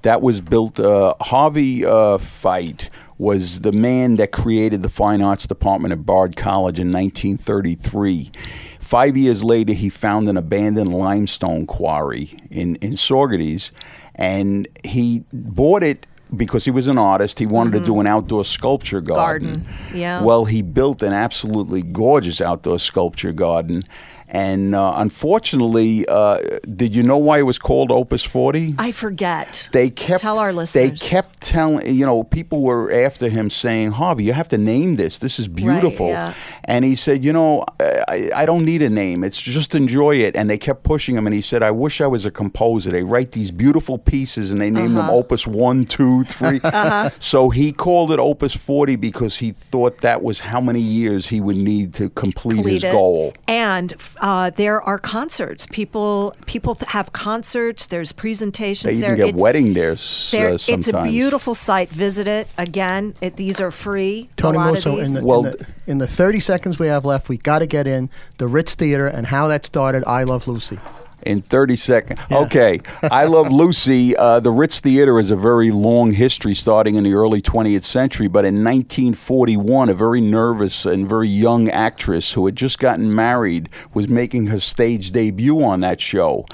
that 0.01 0.23
was 0.23 0.41
built. 0.41 0.79
Uh, 0.79 1.13
Harvey 1.21 1.85
uh, 1.85 2.17
Fite 2.17 2.89
was 3.21 3.61
the 3.61 3.71
man 3.71 4.15
that 4.15 4.31
created 4.31 4.81
the 4.81 4.89
fine 4.89 5.21
arts 5.21 5.45
department 5.45 5.91
at 5.91 6.03
Bard 6.07 6.35
College 6.35 6.79
in 6.79 6.91
1933. 6.91 8.31
Five 8.79 9.15
years 9.15 9.43
later, 9.43 9.73
he 9.73 9.89
found 9.89 10.27
an 10.27 10.37
abandoned 10.37 10.91
limestone 10.91 11.67
quarry 11.67 12.35
in 12.49 12.77
in 12.77 12.93
Saugerties, 12.93 13.69
and 14.15 14.67
he 14.83 15.23
bought 15.31 15.83
it. 15.83 16.07
Because 16.33 16.63
he 16.63 16.71
was 16.71 16.87
an 16.87 16.97
artist, 16.97 17.39
he 17.39 17.45
wanted 17.45 17.73
to 17.73 17.85
do 17.85 17.99
an 17.99 18.05
mm-hmm. 18.05 18.15
outdoor 18.15 18.45
sculpture 18.45 19.01
garden. 19.01 19.65
Garden, 19.65 19.99
yeah. 19.99 20.21
Well, 20.21 20.45
he 20.45 20.61
built 20.61 21.03
an 21.03 21.11
absolutely 21.11 21.81
gorgeous 21.81 22.39
outdoor 22.39 22.79
sculpture 22.79 23.33
garden, 23.33 23.83
and 24.31 24.73
uh, 24.73 24.93
unfortunately, 24.97 26.05
uh, 26.07 26.39
did 26.75 26.95
you 26.95 27.03
know 27.03 27.17
why 27.17 27.39
it 27.39 27.43
was 27.43 27.59
called 27.59 27.91
Opus 27.91 28.23
40? 28.23 28.75
I 28.77 28.91
forget. 28.91 29.69
they 29.71 29.89
kept 29.89 30.21
Tell 30.21 30.37
our 30.39 30.53
listeners. 30.53 30.89
They 30.89 30.95
kept 30.95 31.41
telling 31.41 31.93
you 31.95 32.05
know 32.05 32.23
people 32.23 32.61
were 32.61 32.91
after 32.91 33.29
him 33.29 33.49
saying 33.49 33.91
Harvey, 33.91 34.23
you 34.23 34.33
have 34.33 34.49
to 34.49 34.57
name 34.57 34.95
this. 34.95 35.19
This 35.19 35.37
is 35.39 35.47
beautiful. 35.47 36.07
yeah. 36.07 36.33
And 36.63 36.85
he 36.85 36.95
said, 36.95 37.23
you 37.23 37.33
know, 37.33 37.65
I, 37.79 38.29
I 38.35 38.45
don't 38.45 38.63
need 38.65 38.81
a 38.81 38.89
name. 38.89 39.23
It's 39.23 39.41
just 39.41 39.75
enjoy 39.75 40.15
it. 40.17 40.35
And 40.35 40.49
they 40.49 40.57
kept 40.57 40.83
pushing 40.83 41.15
him. 41.17 41.25
And 41.27 41.33
he 41.33 41.41
said, 41.41 41.63
I 41.63 41.71
wish 41.71 41.99
I 42.01 42.07
was 42.07 42.25
a 42.25 42.31
composer. 42.31 42.91
They 42.91 43.03
write 43.03 43.31
these 43.31 43.51
beautiful 43.51 43.97
pieces 43.97 44.51
and 44.51 44.61
they 44.61 44.69
name 44.69 44.93
them 44.93 45.05
Uh-huh. 45.05 45.15
Opus 45.15 45.45
one, 45.47 45.85
two, 45.85 46.23
three. 46.25 46.61
So 47.19 47.49
he 47.49 47.71
called 47.73 48.11
it 48.11 48.19
Opus 48.19 48.55
40 48.55 48.95
because 48.95 49.37
he 49.37 49.51
thought 49.51 49.99
that 49.99 50.21
was 50.23 50.39
how 50.41 50.61
many 50.61 50.79
years 50.81 51.27
he 51.27 51.41
would 51.41 51.57
need 51.57 51.93
to 51.95 52.09
complete, 52.09 52.65
his 52.65 52.83
it. 52.83 52.91
goal. 52.91 53.33
And 53.47 53.93
uh, 54.21 54.49
there 54.51 54.81
are 54.81 54.97
concerts. 54.97 55.67
People 55.71 56.33
people 56.45 56.77
have 56.87 57.11
concerts. 57.11 57.87
There's 57.87 58.11
They 58.11 58.19
presentations 58.21 58.97
even 58.97 59.01
there. 59.01 59.15
get 59.17 59.27
It's- 59.29 59.41
wedding 59.41 59.73
there, 59.73 59.93
s- 59.93 60.29
there- 60.31 60.49
uh, 60.49 60.57
it's 60.67 60.87
a 60.87 61.03
beautiful 61.03 61.53
site. 61.55 61.89
Visit 61.89 62.27
it 62.27 62.47
again. 62.57 63.15
It, 63.19 63.35
these 63.35 63.59
are 63.59 63.71
free. 63.71 64.29
Tony 64.37 64.57
a 64.57 64.61
lot 64.61 64.85
in 64.85 65.13
the, 65.13 65.21
Well, 65.25 65.45
in, 65.45 65.51
the, 65.51 65.65
in 65.87 65.97
the 65.97 66.07
30 66.07 66.39
seconds 66.39 66.79
we 66.79 66.87
have 66.87 67.03
left, 67.03 67.27
we 67.29 67.37
got 67.37 67.59
to 67.59 67.65
get 67.65 67.87
in 67.87 68.09
the 68.37 68.47
Ritz 68.47 68.75
Theater 68.75 69.07
and 69.07 69.27
how 69.27 69.47
that 69.47 69.65
started. 69.65 70.03
I 70.05 70.23
Love 70.23 70.47
Lucy. 70.47 70.79
In 71.23 71.41
30 71.41 71.75
seconds. 71.75 72.19
Okay. 72.31 72.79
I 73.03 73.25
Love 73.25 73.51
Lucy. 73.51 74.15
Uh, 74.15 74.39
the 74.39 74.51
Ritz 74.51 74.79
Theater 74.79 75.17
has 75.17 75.31
a 75.31 75.35
very 75.35 75.71
long 75.71 76.11
history 76.11 76.55
starting 76.55 76.95
in 76.95 77.03
the 77.03 77.13
early 77.13 77.41
20th 77.41 77.83
century, 77.83 78.27
but 78.27 78.45
in 78.45 78.63
1941, 78.63 79.89
a 79.89 79.93
very 79.93 80.21
nervous 80.21 80.85
and 80.85 81.07
very 81.07 81.27
young 81.27 81.69
actress 81.69 82.33
who 82.33 82.45
had 82.45 82.55
just 82.55 82.79
gotten 82.79 83.13
married 83.13 83.69
was 83.93 84.07
making 84.07 84.47
her 84.47 84.59
stage 84.59 85.11
debut 85.11 85.63
on 85.63 85.81
that 85.81 86.01
show. 86.01 86.45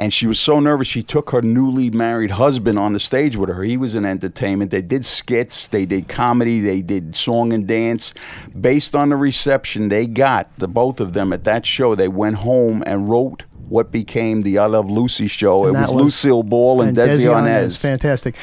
And 0.00 0.14
she 0.14 0.26
was 0.26 0.40
so 0.40 0.60
nervous, 0.60 0.88
she 0.88 1.02
took 1.02 1.28
her 1.28 1.42
newly 1.42 1.90
married 1.90 2.32
husband 2.32 2.78
on 2.78 2.94
the 2.94 3.00
stage 3.00 3.36
with 3.36 3.50
her. 3.50 3.62
He 3.62 3.76
was 3.76 3.94
in 3.94 4.06
entertainment. 4.06 4.70
They 4.70 4.80
did 4.80 5.04
skits, 5.04 5.68
they 5.68 5.84
did 5.84 6.08
comedy, 6.08 6.60
they 6.60 6.80
did 6.80 7.14
song 7.14 7.52
and 7.52 7.66
dance. 7.66 8.14
Based 8.58 8.94
on 8.94 9.10
the 9.10 9.16
reception 9.16 9.88
they 9.88 10.06
got, 10.06 10.56
the 10.56 10.68
both 10.68 11.00
of 11.00 11.12
them 11.12 11.34
at 11.34 11.44
that 11.44 11.66
show, 11.66 11.94
they 11.94 12.08
went 12.08 12.36
home 12.36 12.82
and 12.86 13.10
wrote 13.10 13.44
what 13.70 13.90
became 13.90 14.42
the 14.42 14.58
I 14.58 14.66
Love 14.66 14.90
Lucy 14.90 15.26
show. 15.26 15.64
And 15.66 15.74
it 15.76 15.80
was, 15.80 15.90
was- 15.94 16.02
Lucille 16.04 16.42
Ball 16.42 16.82
and, 16.82 16.94
Desi 16.96 17.24
Arnaz. 17.26 17.80
Fantastic. 17.80 18.34